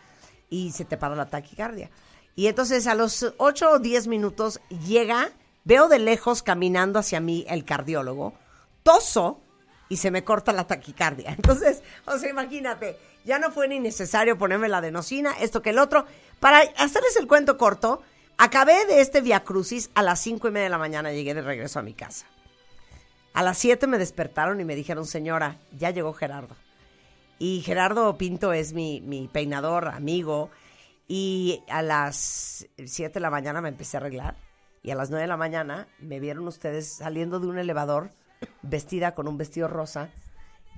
y 0.50 0.70
se 0.72 0.85
te 0.85 0.96
para 0.96 1.14
la 1.14 1.28
taquicardia. 1.28 1.90
Y 2.34 2.46
entonces 2.46 2.86
a 2.86 2.94
los 2.94 3.34
8 3.36 3.70
o 3.70 3.78
10 3.78 4.06
minutos 4.06 4.60
llega, 4.86 5.30
veo 5.64 5.88
de 5.88 5.98
lejos 5.98 6.42
caminando 6.42 6.98
hacia 6.98 7.20
mí 7.20 7.44
el 7.48 7.64
cardiólogo, 7.64 8.34
toso 8.82 9.40
y 9.88 9.98
se 9.98 10.10
me 10.10 10.24
corta 10.24 10.52
la 10.52 10.66
taquicardia. 10.66 11.30
Entonces, 11.36 11.82
o 12.06 12.16
sea, 12.16 12.30
imagínate, 12.30 12.96
ya 13.24 13.38
no 13.38 13.50
fue 13.50 13.68
ni 13.68 13.78
necesario 13.78 14.38
ponerme 14.38 14.68
la 14.68 14.78
adenosina, 14.78 15.32
esto 15.40 15.60
que 15.60 15.70
el 15.70 15.78
otro. 15.78 16.06
Para 16.40 16.60
hacerles 16.78 17.16
el 17.16 17.26
cuento 17.26 17.58
corto, 17.58 18.02
acabé 18.38 18.86
de 18.86 19.02
este 19.02 19.20
Via 19.20 19.44
Crucis 19.44 19.90
a 19.94 20.02
las 20.02 20.20
cinco 20.20 20.48
y 20.48 20.50
media 20.50 20.64
de 20.64 20.70
la 20.70 20.78
mañana, 20.78 21.12
llegué 21.12 21.34
de 21.34 21.42
regreso 21.42 21.78
a 21.78 21.82
mi 21.82 21.92
casa. 21.92 22.26
A 23.34 23.42
las 23.42 23.56
7 23.56 23.86
me 23.86 23.96
despertaron 23.96 24.60
y 24.60 24.64
me 24.66 24.74
dijeron, 24.74 25.06
señora, 25.06 25.56
ya 25.78 25.88
llegó 25.88 26.12
Gerardo. 26.12 26.54
Y 27.38 27.62
Gerardo 27.62 28.18
Pinto 28.18 28.52
es 28.52 28.74
mi 28.74 29.30
peinador, 29.32 29.88
amigo. 29.88 30.50
Y 31.08 31.62
a 31.68 31.82
las 31.82 32.66
7 32.84 33.14
de 33.14 33.20
la 33.20 33.30
mañana 33.30 33.60
me 33.60 33.68
empecé 33.68 33.96
a 33.96 34.00
arreglar. 34.00 34.36
Y 34.82 34.90
a 34.90 34.94
las 34.94 35.10
9 35.10 35.22
de 35.22 35.28
la 35.28 35.36
mañana 35.36 35.88
me 35.98 36.20
vieron 36.20 36.46
ustedes 36.48 36.88
saliendo 36.88 37.38
de 37.40 37.46
un 37.46 37.58
elevador 37.58 38.10
vestida 38.62 39.14
con 39.14 39.28
un 39.28 39.38
vestido 39.38 39.68
rosa 39.68 40.10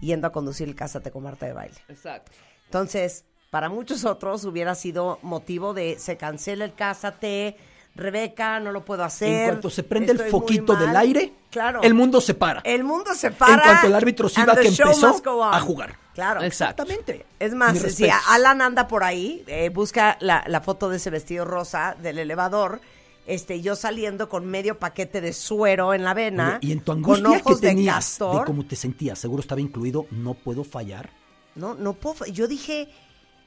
yendo 0.01 0.27
a 0.27 0.33
conducir 0.33 0.69
el 0.69 0.75
Cásate 0.75 1.11
con 1.11 1.23
Marta 1.23 1.47
de 1.47 1.53
baile. 1.53 1.77
Exacto. 1.89 2.33
Entonces, 2.67 3.25
para 3.51 3.69
muchos 3.69 4.05
otros 4.05 4.45
hubiera 4.45 4.75
sido 4.75 5.19
motivo 5.23 5.75
de 5.75 5.99
se 5.99 6.17
cancela 6.17 6.65
el 6.65 6.75
Cásate, 6.75 7.57
Rebeca, 7.95 8.59
no 8.61 8.73
lo 8.73 8.85
puedo 8.85 9.05
hacer. 9.05 9.29
En 9.29 9.49
cuanto 9.51 9.71
se 9.71 9.83
prende 9.85 10.13
el 10.13 10.19
foquito 10.31 10.75
del 10.75 10.89
mal". 10.89 10.97
aire, 10.97 11.33
claro. 11.51 11.81
el 11.83 11.95
mundo 11.95 12.21
se 12.21 12.35
para. 12.35 12.61
El 12.65 12.83
mundo 12.83 13.15
se 13.15 13.31
para. 13.31 13.55
En 13.55 13.61
cuanto 13.61 13.87
el 13.87 13.95
árbitro 13.95 14.29
the 14.29 14.61
que 14.61 14.69
empezó 14.69 15.23
a 15.45 15.61
jugar. 15.61 15.97
Claro. 16.15 16.43
Exactamente. 16.43 17.27
Es 17.39 17.55
más, 17.55 17.79
si. 17.79 18.07
Alan 18.29 18.63
anda 18.63 18.87
por 18.89 19.03
ahí, 19.05 19.45
eh, 19.47 19.69
busca 19.69 20.17
la, 20.21 20.45
la 20.47 20.61
foto 20.61 20.89
de 20.89 20.97
ese 20.97 21.11
vestido 21.11 21.45
rosa 21.45 21.97
del 22.01 22.19
elevador, 22.19 22.81
este, 23.27 23.61
yo 23.61 23.75
saliendo 23.75 24.29
con 24.29 24.47
medio 24.47 24.79
paquete 24.79 25.21
de 25.21 25.33
suero 25.33 25.95
en 25.95 26.05
la 26.05 26.15
vena, 26.15 26.59
Oye, 26.59 26.69
y 26.69 26.73
en 26.73 26.81
tu 26.81 26.87
con 26.93 26.99
angustia 26.99 27.31
que 27.31 27.37
ojos 27.49 27.61
de 27.61 27.69
tenías 27.69 27.95
castor. 27.97 28.41
de 28.41 28.45
cómo 28.45 28.67
te 28.67 28.77
sentías, 28.77 29.19
seguro 29.19 29.41
estaba 29.41 29.61
incluido, 29.61 30.07
no 30.11 30.35
puedo 30.35 30.63
fallar. 30.63 31.11
No, 31.55 31.75
no 31.75 31.95
puedo. 31.95 32.27
Yo 32.27 32.47
dije, 32.49 32.89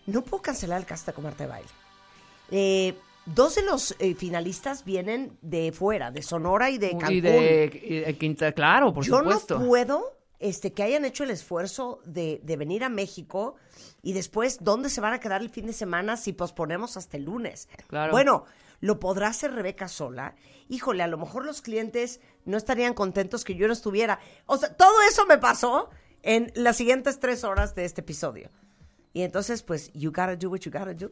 no 0.05 0.21
puedo 0.23 0.41
cancelar 0.41 0.79
el 0.79 0.86
casta 0.86 1.13
con 1.13 1.23
Marta 1.25 1.43
de 1.43 1.49
baile. 1.49 1.69
Eh, 2.51 2.95
dos 3.33 3.55
de 3.55 3.63
los 3.63 3.95
eh, 3.99 4.15
finalistas 4.15 4.83
vienen 4.83 5.37
de 5.41 5.71
fuera, 5.71 6.11
de 6.11 6.21
Sonora 6.21 6.69
y 6.69 6.77
de 6.77 6.91
Cancún. 6.91 7.13
Y 7.13 7.21
de, 7.21 7.81
y 7.83 7.99
de 7.99 8.17
Quinta, 8.17 8.51
claro, 8.51 8.93
por 8.93 9.03
Yo 9.03 9.19
supuesto. 9.19 9.59
no 9.59 9.67
puedo 9.67 10.17
este, 10.39 10.73
que 10.73 10.83
hayan 10.83 11.05
hecho 11.05 11.23
el 11.23 11.31
esfuerzo 11.31 11.99
de, 12.05 12.39
de 12.43 12.57
venir 12.57 12.83
a 12.83 12.89
México 12.89 13.55
y 14.01 14.13
después, 14.13 14.59
¿dónde 14.61 14.89
se 14.89 15.01
van 15.01 15.13
a 15.13 15.19
quedar 15.19 15.41
el 15.41 15.49
fin 15.49 15.65
de 15.65 15.73
semana 15.73 16.17
si 16.17 16.33
posponemos 16.33 16.97
hasta 16.97 17.17
el 17.17 17.25
lunes? 17.25 17.67
Claro. 17.87 18.11
Bueno, 18.11 18.45
¿lo 18.79 18.99
podrá 18.99 19.27
hacer 19.27 19.51
Rebeca 19.53 19.87
sola? 19.87 20.35
Híjole, 20.69 21.03
a 21.03 21.07
lo 21.07 21.17
mejor 21.17 21.45
los 21.45 21.61
clientes 21.61 22.21
no 22.45 22.57
estarían 22.57 22.93
contentos 22.93 23.43
que 23.43 23.55
yo 23.55 23.67
no 23.67 23.73
estuviera. 23.73 24.19
O 24.45 24.57
sea, 24.57 24.73
todo 24.75 25.01
eso 25.09 25.25
me 25.25 25.37
pasó 25.37 25.89
en 26.21 26.51
las 26.55 26.77
siguientes 26.77 27.19
tres 27.19 27.43
horas 27.43 27.73
de 27.75 27.85
este 27.85 28.01
episodio. 28.01 28.49
Y 29.13 29.23
entonces, 29.23 29.63
pues, 29.63 29.91
you 29.93 30.11
gotta 30.11 30.35
do 30.35 30.49
what 30.49 30.59
you 30.59 30.71
gotta 30.71 30.93
do. 30.93 31.11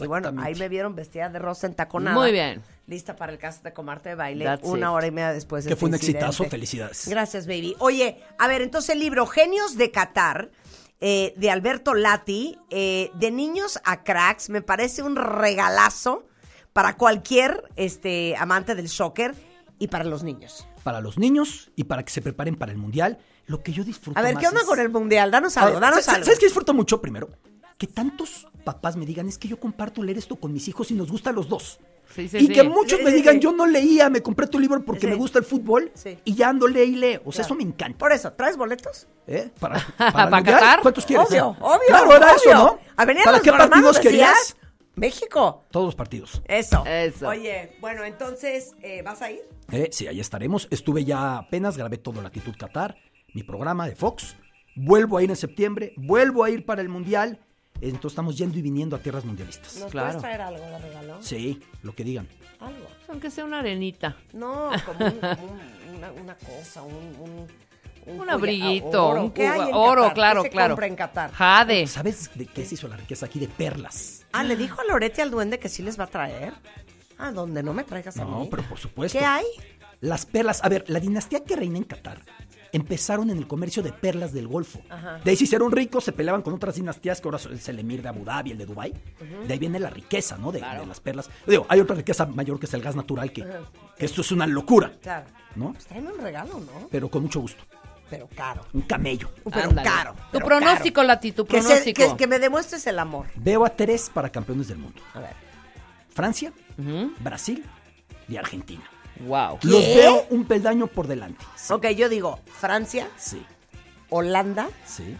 Y 0.00 0.06
bueno, 0.06 0.32
ahí 0.42 0.54
me 0.54 0.68
vieron 0.68 0.94
vestida 0.94 1.28
de 1.28 1.38
rosa 1.38 1.66
entaconada. 1.66 2.16
Muy 2.16 2.30
bien. 2.32 2.62
Lista 2.86 3.16
para 3.16 3.32
el 3.32 3.38
caso 3.38 3.60
de 3.62 3.72
comarte 3.72 4.10
de 4.10 4.14
baile. 4.14 4.44
That's 4.44 4.66
una 4.68 4.88
it. 4.88 4.92
hora 4.92 5.06
y 5.06 5.10
media 5.10 5.32
después 5.32 5.64
de 5.64 5.68
Que 5.68 5.72
este 5.74 5.80
fue 5.80 5.88
un 5.88 5.94
incidente. 5.94 6.26
exitazo, 6.26 6.44
felicidades. 6.50 7.08
Gracias, 7.08 7.46
baby. 7.46 7.74
Oye, 7.78 8.20
a 8.38 8.48
ver, 8.48 8.62
entonces 8.62 8.90
el 8.90 8.98
libro 9.00 9.26
Genios 9.26 9.76
de 9.76 9.90
Qatar, 9.90 10.50
eh, 11.00 11.32
de 11.36 11.50
Alberto 11.50 11.94
Lati, 11.94 12.58
eh, 12.70 13.10
de 13.14 13.30
niños 13.30 13.78
a 13.84 14.02
cracks, 14.04 14.50
me 14.50 14.62
parece 14.62 15.02
un 15.02 15.16
regalazo 15.16 16.26
para 16.72 16.96
cualquier 16.96 17.64
este, 17.76 18.36
amante 18.38 18.74
del 18.74 18.88
soccer 18.88 19.34
y 19.78 19.88
para 19.88 20.04
los 20.04 20.22
niños. 20.22 20.66
Para 20.82 21.00
los 21.00 21.18
niños 21.18 21.70
y 21.76 21.84
para 21.84 22.04
que 22.04 22.10
se 22.10 22.20
preparen 22.22 22.56
para 22.56 22.72
el 22.72 22.78
mundial, 22.78 23.18
lo 23.46 23.62
que 23.62 23.72
yo 23.72 23.84
disfruto 23.84 24.18
A 24.18 24.22
ver, 24.22 24.34
más 24.34 24.42
¿qué 24.42 24.48
onda 24.48 24.60
es- 24.62 24.66
con 24.66 24.78
el 24.80 24.88
mundial? 24.88 25.30
Danos 25.30 25.56
algo, 25.56 25.72
ver, 25.74 25.80
danos 25.80 26.04
¿sabes- 26.04 26.08
algo. 26.16 26.24
¿Sabes 26.26 26.38
qué 26.38 26.46
disfruto 26.46 26.74
mucho 26.74 27.00
primero? 27.00 27.28
Que 27.78 27.86
tantos 27.86 28.46
papás 28.64 28.96
me 28.96 29.06
digan, 29.06 29.28
es 29.28 29.38
que 29.38 29.48
yo 29.48 29.58
comparto 29.58 30.02
leer 30.02 30.18
esto 30.18 30.36
con 30.36 30.52
mis 30.52 30.66
hijos 30.68 30.90
y 30.90 30.94
nos 30.94 31.10
gusta 31.10 31.30
a 31.30 31.32
los 31.32 31.48
dos. 31.48 31.78
Sí, 32.14 32.26
sí, 32.28 32.38
y 32.38 32.46
sí. 32.46 32.52
que 32.52 32.62
muchos 32.64 32.98
Sí, 32.98 33.04
me 33.04 33.12
digan, 33.12 33.34
sí. 33.34 33.40
yo 33.40 33.52
no 33.52 33.66
leía, 33.66 34.08
me 34.10 34.22
compré 34.22 34.46
tu 34.46 34.58
libro 34.58 34.82
porque 34.84 35.02
Sí. 35.02 35.06
me 35.08 35.14
gusta 35.14 35.38
el 35.38 35.44
fútbol 35.44 35.90
Sí. 35.94 36.18
y 36.24 36.34
ya 36.34 36.48
ando 36.48 36.66
lee 36.66 36.82
y 36.82 36.96
lee. 36.96 37.16
O 37.24 37.30
sea, 37.32 37.44
Claro. 37.44 37.46
eso 37.46 37.54
me 37.54 37.62
encanta. 37.62 37.98
Por 37.98 38.12
eso, 38.12 38.32
¿traes 38.32 38.56
boletos? 38.56 39.06
¿Eh? 39.26 39.50
¿Para, 39.60 39.76
para. 39.98 40.42
Qatar? 40.42 40.80
¿Cuántos 40.80 41.04
quieres? 41.06 41.28
Obvio, 41.28 41.48
obvio. 41.60 41.78
Claro, 41.88 42.16
era 42.16 42.32
eso. 42.32 42.52
¿no? 42.54 42.78
A 42.96 43.04
venir 43.04 43.22
a 43.22 43.24
¿Para 43.26 43.36
los 43.36 43.44
qué 43.44 43.52
partidos 43.52 43.98
querías? 44.00 44.56
México. 44.96 45.64
Todos 45.70 45.86
los 45.86 45.94
partidos. 45.94 46.42
Eso. 46.46 46.82
Eso. 46.86 47.28
Oye, 47.28 47.76
bueno, 47.80 48.02
entonces, 48.04 48.74
eh, 48.82 49.02
¿vas 49.02 49.22
a 49.22 49.30
ir? 49.30 49.42
Eh, 49.70 49.88
sí, 49.92 50.06
ahí 50.08 50.18
estaremos. 50.18 50.66
Estuve 50.70 51.04
ya 51.04 51.38
apenas, 51.38 51.76
grabé 51.76 51.98
todo 51.98 52.20
Latitud 52.22 52.54
Qatar, 52.58 52.96
mi 53.34 53.42
programa 53.44 53.86
de 53.86 53.94
Fox. 53.94 54.34
Vuelvo 54.74 55.18
a 55.18 55.22
ir 55.22 55.30
en 55.30 55.36
septiembre, 55.36 55.92
vuelvo 55.96 56.42
a 56.42 56.50
ir 56.50 56.64
para 56.64 56.82
el 56.82 56.88
Mundial. 56.88 57.38
Entonces 57.80 58.12
estamos 58.12 58.36
yendo 58.36 58.58
y 58.58 58.62
viniendo 58.62 58.96
a 58.96 58.98
tierras 58.98 59.24
mundialistas. 59.24 59.76
¿Nos 59.78 59.90
Claro. 59.90 60.08
puedes 60.08 60.22
traer 60.22 60.40
algo 60.40 60.64
de 60.66 60.78
regalo? 60.78 61.22
Sí, 61.22 61.60
lo 61.82 61.94
que 61.94 62.04
digan. 62.04 62.26
Algo. 62.60 62.86
Aunque 63.08 63.30
sea 63.30 63.44
una 63.44 63.60
arenita. 63.60 64.16
No, 64.32 64.70
como 64.84 65.06
un- 65.06 65.12
un- 65.14 65.96
una, 65.96 66.12
una 66.12 66.34
cosa, 66.36 66.82
un... 66.82 66.94
un, 66.94 67.46
Un 68.06 68.18
colla- 68.18 68.32
abriguito, 68.32 69.06
oro. 69.08 69.24
un 69.24 69.30
¿Qué 69.30 69.46
hay 69.46 69.68
en 69.68 69.74
oro, 69.74 70.02
Qatar? 70.02 70.14
claro, 70.14 70.42
¿Qué 70.42 70.48
se 70.48 70.52
claro. 70.52 70.74
compra 70.74 70.86
en 70.88 70.96
Qatar? 70.96 71.30
Jade. 71.32 71.86
¿Sabes 71.86 72.30
de 72.34 72.46
qué 72.46 72.64
se 72.64 72.74
hizo 72.74 72.88
la 72.88 72.96
riqueza 72.96 73.26
aquí? 73.26 73.38
De 73.38 73.48
perlas. 73.48 74.26
Ah, 74.32 74.42
¿le 74.42 74.56
dijo 74.56 74.80
a 74.80 74.84
Lorete 74.84 75.22
al 75.22 75.30
duende 75.30 75.58
que 75.58 75.68
sí 75.68 75.82
les 75.82 75.98
va 75.98 76.04
a 76.04 76.08
traer? 76.08 76.52
Ah, 77.18 77.30
donde 77.32 77.62
no 77.62 77.72
me 77.74 77.84
traigas 77.84 78.16
a 78.18 78.24
No, 78.24 78.40
mí. 78.40 78.48
pero 78.50 78.62
por 78.64 78.78
supuesto. 78.78 79.18
¿Qué 79.18 79.24
hay? 79.24 79.44
Las 80.00 80.24
perlas. 80.26 80.62
A 80.64 80.68
ver, 80.68 80.84
la 80.88 81.00
dinastía 81.00 81.44
que 81.44 81.54
reina 81.56 81.78
en 81.78 81.84
Qatar 81.84 82.20
empezaron 82.72 83.30
en 83.30 83.38
el 83.38 83.46
comercio 83.46 83.82
de 83.82 83.92
perlas 83.92 84.32
del 84.32 84.46
Golfo. 84.48 84.80
De 85.24 85.30
ahí 85.30 85.36
se 85.36 85.44
hicieron 85.44 85.72
ricos, 85.72 86.04
se 86.04 86.12
peleaban 86.12 86.42
con 86.42 86.54
otras 86.54 86.74
dinastías, 86.74 87.20
que 87.20 87.28
ahora 87.28 87.38
son 87.38 87.54
es 87.54 87.68
el 87.68 87.78
emir 87.78 88.02
de 88.02 88.08
Abu 88.08 88.24
Dhabi, 88.24 88.52
el 88.52 88.58
de 88.58 88.66
Dubái. 88.66 88.94
De 89.46 89.52
ahí 89.52 89.58
viene 89.58 89.78
la 89.80 89.90
riqueza, 89.90 90.36
¿no? 90.38 90.52
De, 90.52 90.60
de 90.60 90.86
las 90.86 91.00
perlas. 91.00 91.30
Digo, 91.46 91.66
hay 91.68 91.80
otra 91.80 91.96
riqueza 91.96 92.26
mayor 92.26 92.58
que 92.60 92.66
es 92.66 92.74
el 92.74 92.82
gas 92.82 92.94
natural, 92.96 93.32
que, 93.32 93.44
que 93.96 94.04
esto 94.06 94.20
es 94.20 94.32
una 94.32 94.46
locura, 94.46 94.92
Claro. 95.02 95.26
¿no? 95.56 95.72
Pues 95.72 95.86
un 95.96 96.18
regalo, 96.20 96.60
¿no? 96.60 96.88
Pero 96.90 97.08
con 97.10 97.22
mucho 97.22 97.40
gusto. 97.40 97.62
Pero 98.10 98.26
caro. 98.34 98.64
Un 98.72 98.82
camello. 98.82 99.30
Pero 99.44 99.68
Ándale. 99.68 99.86
caro. 99.88 100.14
Tu 100.32 100.38
pronóstico, 100.38 100.94
caro. 100.96 101.08
Lati, 101.08 101.32
tu 101.32 101.44
Que, 101.44 101.60
se- 101.60 101.66
pronóstico. 101.68 102.10
que- 102.12 102.16
que 102.16 102.26
me 102.26 102.38
demuestres 102.38 102.86
el 102.86 102.98
amor. 102.98 103.26
Veo 103.34 103.66
a 103.66 103.70
tres 103.70 104.10
para 104.12 104.30
campeones 104.30 104.68
del 104.68 104.78
mundo. 104.78 105.00
A 105.12 105.20
ver. 105.20 105.34
Francia, 106.10 106.52
Brasil 107.20 107.64
y 108.28 108.36
Argentina. 108.36 108.82
Wow. 109.20 109.58
Los 109.62 109.80
veo 109.84 110.26
un 110.30 110.44
peldaño 110.46 110.86
por 110.86 111.06
delante. 111.06 111.44
Sí, 111.56 111.72
Ok, 111.72 111.86
yo 111.88 112.08
digo 112.08 112.38
Francia, 112.46 113.08
sí, 113.16 113.44
Holanda, 114.10 114.68
sí. 114.86 115.16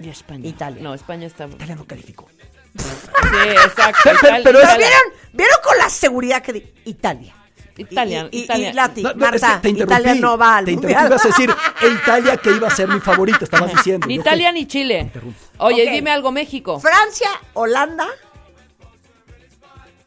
Y 0.00 0.08
España. 0.08 0.48
Italia. 0.48 0.82
No, 0.82 0.94
España 0.94 1.26
está. 1.26 1.46
Sí, 1.46 1.54
Italia 1.54 1.74
no 1.76 1.84
calificó. 1.84 2.28
exacto. 2.74 3.98
Pero- 4.04 4.16
Italia- 4.18 4.40
pero 4.44 4.58
es- 4.58 4.64
Italia. 4.64 4.86
¿Vieron? 4.88 5.02
¿Vieron 5.32 5.56
con 5.64 5.78
la 5.78 5.88
seguridad 5.90 6.42
que 6.42 6.52
di? 6.52 6.74
Italia. 6.86 7.34
Italia, 7.76 8.28
Y, 8.30 8.38
y- 8.40 8.42
Italia. 8.44 8.70
y 8.70 8.72
Lati, 8.74 9.02
No, 9.02 9.10
no, 9.14 9.16
Marta, 9.16 9.36
es 9.36 9.54
que 9.54 9.60
te 9.60 9.68
interrumpí. 9.70 10.00
Italia 10.02 10.20
no 10.20 10.36
va 10.36 10.56
al 10.58 10.64
Te 10.66 10.72
interrumpí, 10.72 11.06
ibas 11.06 11.24
a 11.24 11.28
decir, 11.28 11.50
Italia 12.02 12.36
que 12.36 12.50
iba 12.50 12.68
a 12.68 12.70
ser 12.70 12.86
mi 12.88 13.00
favorita, 13.00 13.44
estabas 13.44 13.72
diciendo. 13.72 14.06
Ni 14.06 14.16
Italia 14.16 14.48
que- 14.48 14.52
ni 14.58 14.66
Chile. 14.66 15.10
Oye, 15.58 15.90
dime 15.90 16.10
algo, 16.10 16.30
México. 16.32 16.78
Francia, 16.80 17.28
Holanda. 17.54 18.06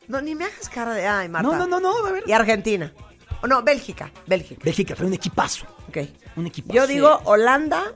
No, 0.08 0.22
ni 0.22 0.36
me 0.36 0.46
hagas 0.46 0.70
cara 0.70 0.94
de 0.94 1.08
ay, 1.08 1.30
Marta. 1.30 1.48
No, 1.50 1.58
no, 1.58 1.68
no, 1.68 1.80
no, 1.80 2.08
a 2.08 2.12
ver. 2.12 2.24
Y 2.28 2.32
Argentina. 2.32 2.94
Oh, 3.42 3.48
no, 3.48 3.62
Bélgica, 3.64 4.12
Bélgica. 4.28 4.62
Bélgica 4.64 4.96
trae 4.96 5.08
un 5.08 5.14
equipazo. 5.14 5.66
Ok. 5.90 5.98
Un 6.36 6.48
equipazo. 6.48 6.74
Yo 6.76 6.88
digo 6.88 7.22
Holanda, 7.26 7.94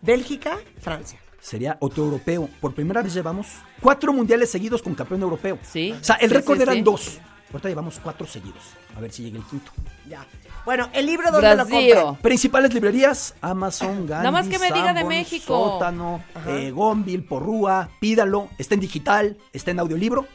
Bélgica, 0.00 0.58
Francia. 0.80 1.20
Sería 1.40 1.76
otro 1.80 2.04
europeo. 2.04 2.48
Por 2.60 2.74
primera 2.74 3.02
vez 3.02 3.14
llevamos 3.14 3.46
cuatro 3.80 4.12
mundiales 4.12 4.50
seguidos 4.50 4.82
con 4.82 4.94
campeón 4.94 5.22
europeo. 5.22 5.58
Sí. 5.62 5.92
O 5.98 6.04
sea, 6.04 6.16
el 6.16 6.28
Sí, 6.30 6.34
récord 6.36 6.56
sí, 6.56 6.62
eran 6.62 6.74
sí. 6.76 6.82
dos. 6.82 7.18
Ahorita 7.52 7.68
llevamos 7.68 7.98
cuatro 8.02 8.26
seguidos. 8.26 8.62
A 8.96 9.00
ver 9.00 9.10
si 9.12 9.22
llega 9.24 9.38
el 9.38 9.44
quinto. 9.44 9.72
Ya. 10.08 10.26
Bueno, 10.64 10.88
el 10.92 11.06
libro 11.06 11.30
dónde 11.30 11.56
lo 11.56 11.62
compré. 11.66 11.94
Principales 12.22 12.74
librerías, 12.74 13.34
Amazon, 13.40 14.06
Gandhi, 14.06 14.10
Nada 14.26 14.30
más 14.30 14.48
que 14.48 14.58
me 14.58 14.66
diga 14.66 14.92
de 14.92 15.00
Sanborns, 15.00 15.08
México. 15.08 15.46
Sótano, 15.72 16.22
eh, 16.46 16.70
Gonville, 16.70 17.22
Porrúa, 17.22 17.88
Pídalo, 18.00 18.48
está 18.58 18.74
en 18.74 18.80
digital, 18.80 19.36
está 19.52 19.70
en 19.70 19.80
audiolibro. 19.80 20.26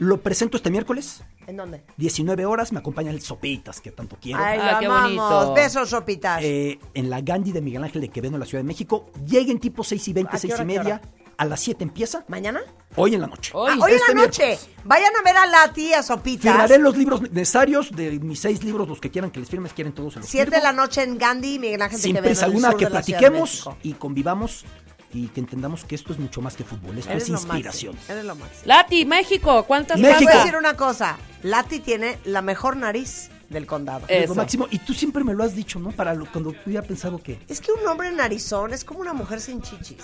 Lo 0.00 0.20
presento 0.20 0.56
este 0.56 0.70
miércoles, 0.70 1.24
¿En 1.48 1.56
dónde? 1.56 1.82
19 1.96 2.44
horas, 2.44 2.72
me 2.72 2.78
acompaña 2.78 3.10
el 3.10 3.20
Sopitas, 3.22 3.80
que 3.80 3.90
tanto 3.90 4.16
quiero. 4.20 4.38
Ay, 4.44 4.58
Ah, 4.62 4.72
lo 4.74 4.78
qué 4.80 4.86
amamos. 4.86 5.26
bonito. 5.34 5.54
Besos, 5.54 5.88
sopitas. 5.88 6.40
Eh, 6.44 6.78
en 6.94 7.08
la 7.10 7.20
Gandhi 7.22 7.50
de 7.52 7.62
Miguel 7.62 7.82
Ángel 7.82 8.02
de 8.02 8.08
Quevedo, 8.10 8.34
en 8.34 8.40
la 8.40 8.46
Ciudad 8.46 8.62
de 8.62 8.68
México. 8.68 9.06
Lleguen 9.26 9.58
tipo 9.58 9.82
6 9.82 10.06
y 10.08 10.12
20, 10.12 10.28
¿A 10.28 10.32
qué 10.32 10.38
6 10.40 10.52
hora, 10.54 10.62
y 10.62 10.66
media. 10.66 10.80
hora? 10.82 11.00
A 11.38 11.44
las 11.44 11.60
7 11.60 11.84
empieza. 11.84 12.24
¿Mañana? 12.28 12.60
Hoy 12.96 13.14
en 13.14 13.20
la 13.20 13.28
noche. 13.28 13.52
Hoy. 13.54 13.70
Ah, 13.72 13.78
hoy 13.80 13.92
este 13.92 14.10
en 14.10 14.18
la 14.18 14.24
noche. 14.24 14.46
miércoles. 14.46 14.70
Vayan 14.84 15.12
a 15.18 15.22
ver 15.22 15.36
a 15.36 15.46
Lati, 15.46 15.92
a 15.94 16.02
Sopitas. 16.02 16.42
Firmaré 16.52 16.78
los 16.78 16.96
libros 16.96 17.22
necesarios 17.30 17.92
de 17.94 18.18
mis 18.18 18.40
seis 18.40 18.64
libros, 18.64 18.88
los 18.88 19.00
que 19.00 19.10
quieran 19.10 19.30
que 19.30 19.38
les 19.38 19.48
firmes, 19.48 19.72
quieren 19.72 19.92
todos 19.94 20.14
se 20.14 20.20
los 20.20 20.28
7 20.28 20.50
de 20.50 20.60
la 20.60 20.72
noche 20.72 21.02
en 21.04 21.16
Gandhi, 21.16 21.58
Miguel 21.60 21.80
Ángel 21.80 21.98
de 21.98 22.02
Sin 22.02 22.16
prisa 22.16 22.40
en 22.46 22.50
alguna, 22.50 22.74
que 22.74 22.84
la 22.84 22.90
platiquemos 22.90 23.50
México. 23.52 23.76
y 23.84 23.92
convivamos 23.92 24.64
y 25.14 25.28
que 25.28 25.38
entendamos 25.40 25.84
que 25.84 25.94
esto 25.94 26.12
es 26.12 26.18
mucho 26.18 26.40
más 26.42 26.56
que 26.56 26.64
fútbol, 26.64 26.98
esto 26.98 27.10
Eres 27.12 27.22
es 27.22 27.28
inspiración. 27.30 27.94
máximo, 27.94 28.12
Eres 28.14 28.24
lo 28.26 28.34
máximo. 28.34 28.62
Lati, 28.64 29.04
México, 29.06 29.64
¿cuántas 29.64 29.98
Y 29.98 30.02
te 30.02 30.08
voy 30.08 30.16
a 30.16 30.20
México. 30.20 30.38
decir 30.38 30.56
una 30.56 30.74
cosa. 30.76 31.16
Lati 31.44 31.78
tiene 31.78 32.18
la 32.24 32.42
mejor 32.42 32.76
nariz 32.76 33.30
del 33.48 33.64
condado. 33.64 34.00
Eh. 34.08 34.22
Es 34.24 34.26
lo 34.28 34.32
Eso. 34.32 34.34
máximo. 34.34 34.66
Y 34.72 34.80
tú 34.80 34.92
siempre 34.92 35.22
me 35.22 35.34
lo 35.34 35.44
has 35.44 35.54
dicho, 35.54 35.78
¿no? 35.78 35.92
Para 35.92 36.14
lo- 36.14 36.26
cuando 36.30 36.50
tú 36.50 36.58
hubiera 36.66 36.84
pensado 36.84 37.22
que. 37.22 37.38
Es 37.48 37.60
que 37.60 37.70
un 37.72 37.86
hombre 37.86 38.10
narizón 38.10 38.72
es 38.74 38.84
como 38.84 38.98
una 39.00 39.12
mujer 39.12 39.40
sin 39.40 39.62
chichis. 39.62 40.02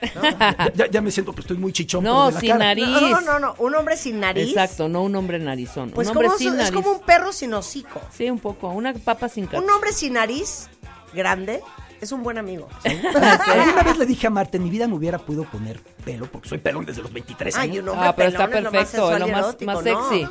Ya, 0.00 0.72
ya- 0.74 0.86
ya 0.90 1.00
me 1.00 1.10
siento 1.10 1.32
que 1.32 1.40
estoy 1.42 1.56
muy 1.58 1.72
chichón. 1.72 2.04
No, 2.04 2.26
pero 2.26 2.26
de 2.26 2.32
la 2.34 2.40
sin 2.40 2.48
cara. 2.50 2.64
nariz. 2.64 2.86
No, 2.88 3.10
no, 3.10 3.20
no, 3.20 3.38
no. 3.38 3.54
Un 3.58 3.74
hombre 3.74 3.96
sin 3.96 4.20
nariz. 4.20 4.48
Exacto, 4.48 4.88
no 4.88 5.02
un 5.02 5.14
hombre 5.16 5.38
narizón. 5.38 5.90
Pues 5.90 6.08
un 6.08 6.12
hombre 6.16 6.28
como, 6.28 6.38
sin 6.38 6.48
es 6.48 6.54
nariz. 6.56 6.72
como 6.72 6.92
un 6.92 7.00
perro 7.00 7.32
sin 7.32 7.52
hocico. 7.54 8.00
Sí, 8.16 8.30
un 8.30 8.38
poco. 8.38 8.68
Una 8.70 8.94
papa 8.94 9.28
sin 9.28 9.46
cara. 9.46 9.62
Un 9.62 9.68
hombre 9.70 9.92
sin 9.92 10.14
nariz 10.14 10.68
grande 11.12 11.62
es 12.00 12.12
un 12.12 12.22
buen 12.22 12.38
amigo. 12.38 12.68
Alguna 12.84 13.82
vez 13.84 13.98
le 13.98 14.06
dije 14.06 14.26
a 14.26 14.30
Marta, 14.30 14.56
en 14.56 14.64
mi 14.64 14.70
vida 14.70 14.88
me 14.88 14.94
hubiera 14.94 15.18
podido 15.18 15.44
poner 15.44 15.80
pelo, 16.04 16.26
porque 16.26 16.48
soy 16.48 16.58
pelón 16.58 16.86
desde 16.86 17.02
los 17.02 17.12
23 17.12 17.54
Ay, 17.56 17.70
años. 17.70 17.82
un 17.82 17.88
hombre 17.90 18.08
Ah, 18.08 18.16
pero 18.16 18.28
está 18.30 18.46
pelón 18.48 18.58
es 18.58 18.64
lo 18.64 18.70
más 18.72 18.80
perfecto, 18.80 19.06
sensual 19.08 19.20
lo 19.20 19.28
y 19.28 19.30
más- 19.32 19.40
erótico, 19.40 19.72
más 19.72 19.84
¿no? 19.84 20.08
sexy. 20.10 20.26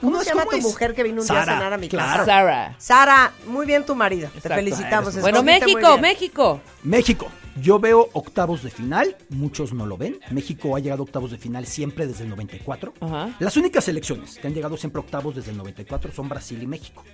¿Cómo 0.00 0.18
se 0.20 0.30
llama 0.30 0.46
tu 0.46 0.56
es. 0.56 0.62
mujer 0.62 0.94
que 0.94 1.02
vino 1.02 1.20
un 1.20 1.28
día 1.28 1.42
a 1.42 1.44
cenar 1.44 1.72
a 1.74 1.76
mi 1.76 1.86
claro. 1.90 2.08
casa? 2.10 2.24
Sara. 2.24 2.74
Sara, 2.78 3.32
muy 3.46 3.66
bien 3.66 3.84
tu 3.84 3.94
marido. 3.94 4.30
Te 4.40 4.48
felicitamos. 4.48 5.20
Bueno, 5.20 5.42
México. 5.42 5.98
México. 5.98 6.60
México, 6.82 7.28
Yo 7.60 7.78
veo 7.78 8.08
octavos 8.12 8.62
de 8.62 8.70
final, 8.70 9.16
muchos 9.28 9.72
no 9.72 9.86
lo 9.86 9.96
ven. 9.96 10.20
México 10.30 10.76
ha 10.76 10.80
llegado 10.80 11.02
a 11.02 11.04
octavos 11.04 11.30
de 11.30 11.38
final 11.38 11.66
siempre 11.66 12.06
desde 12.06 12.24
el 12.24 12.30
94. 12.30 12.94
Ajá. 13.00 13.30
Las 13.38 13.56
únicas 13.56 13.84
selecciones 13.84 14.38
que 14.38 14.46
han 14.46 14.54
llegado 14.54 14.76
siempre 14.76 15.00
a 15.00 15.04
octavos 15.04 15.34
desde 15.34 15.50
el 15.50 15.56
94 15.56 16.12
son 16.12 16.28
Brasil 16.28 16.62
y 16.62 16.66
México. 16.66 17.04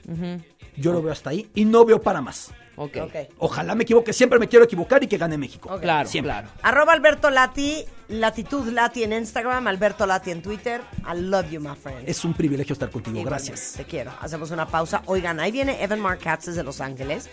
Yo 0.77 0.93
lo 0.93 1.03
veo 1.03 1.13
hasta 1.13 1.31
ahí 1.31 1.49
y 1.55 1.65
no 1.65 1.85
veo 1.85 2.01
para 2.01 2.21
más. 2.21 2.51
Ok. 2.77 2.97
Ok. 3.03 3.15
Ojalá 3.39 3.75
me 3.75 3.85
equivoque, 3.85 4.13
siempre 4.13 4.39
me 4.39 4.49
quiero 4.49 4.67
equivocar 4.67 5.03
y 5.03 5.07
que 5.07 5.17
gane 5.17 5.39
México. 5.39 5.79
Claro, 5.81 6.09
Siempre. 6.09 6.33
claro. 6.33 6.49
Arroba 6.63 6.93
Alberto 6.93 7.31
Lati, 7.31 7.85
Latitud 8.09 8.69
Lati 8.71 9.03
en 9.03 9.15
Instagram, 9.15 9.67
Alberto 9.67 10.07
Lati 10.07 10.31
en 10.31 10.43
Twitter. 10.43 10.83
I 11.11 11.19
love 11.19 11.51
you, 11.51 11.59
my 11.61 11.75
friend. 11.75 12.07
Es 12.07 12.23
un 12.27 12.35
privilegio 12.35 12.75
estar 12.75 12.91
contigo, 12.91 13.19
Igualmente, 13.19 13.51
gracias. 13.51 13.73
Te 13.79 13.85
quiero. 13.85 14.13
Hacemos 14.21 14.51
una 14.51 14.67
pausa. 14.69 15.03
Oigan, 15.07 15.41
ahí 15.41 15.51
viene 15.53 15.83
Evan 15.83 16.01
Marcatz 16.01 16.45
desde 16.47 16.63
Los 16.63 16.83
Ángeles. 16.83 17.31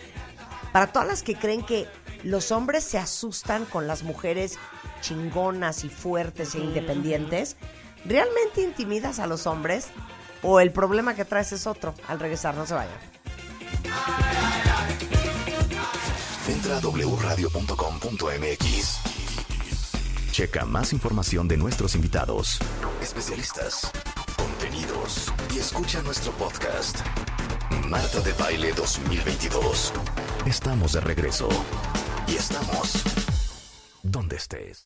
Para 0.73 0.87
todas 0.87 1.07
las 1.07 1.23
que 1.23 1.35
creen 1.35 1.63
que 1.63 1.87
los 2.23 2.51
hombres 2.51 2.83
se 2.83 2.97
asustan 2.97 3.65
con 3.65 3.85
las 3.87 4.01
mujeres 4.01 4.57
chingonas 5.01 5.83
y 5.83 5.89
fuertes 5.89 6.55
e 6.55 6.59
independientes, 6.59 7.57
¿realmente 8.05 8.63
intimidas 8.63 9.19
a 9.19 9.27
los 9.27 9.45
hombres? 9.45 9.89
¿O 10.41 10.59
el 10.59 10.71
problema 10.71 11.13
que 11.15 11.25
traes 11.25 11.51
es 11.51 11.67
otro? 11.67 11.93
Al 12.07 12.19
regresar, 12.19 12.55
no 12.55 12.65
se 12.65 12.73
vayan. 12.73 12.97
Entra 16.47 16.77
a 16.77 16.81
wradio.com.mx. 16.81 18.99
Checa 20.31 20.65
más 20.65 20.91
información 20.91 21.47
de 21.47 21.57
nuestros 21.57 21.93
invitados, 21.93 22.57
especialistas, 22.99 23.91
contenidos 24.35 25.31
y 25.53 25.59
escucha 25.59 26.01
nuestro 26.01 26.31
podcast. 26.31 27.01
Marta 27.89 28.21
de 28.21 28.33
Baile 28.33 28.73
2022. 28.73 29.93
Estamos 30.45 30.93
de 30.93 31.01
regreso. 31.01 31.49
Y 32.27 32.35
estamos 32.35 33.03
donde 34.03 34.35
estés. 34.37 34.81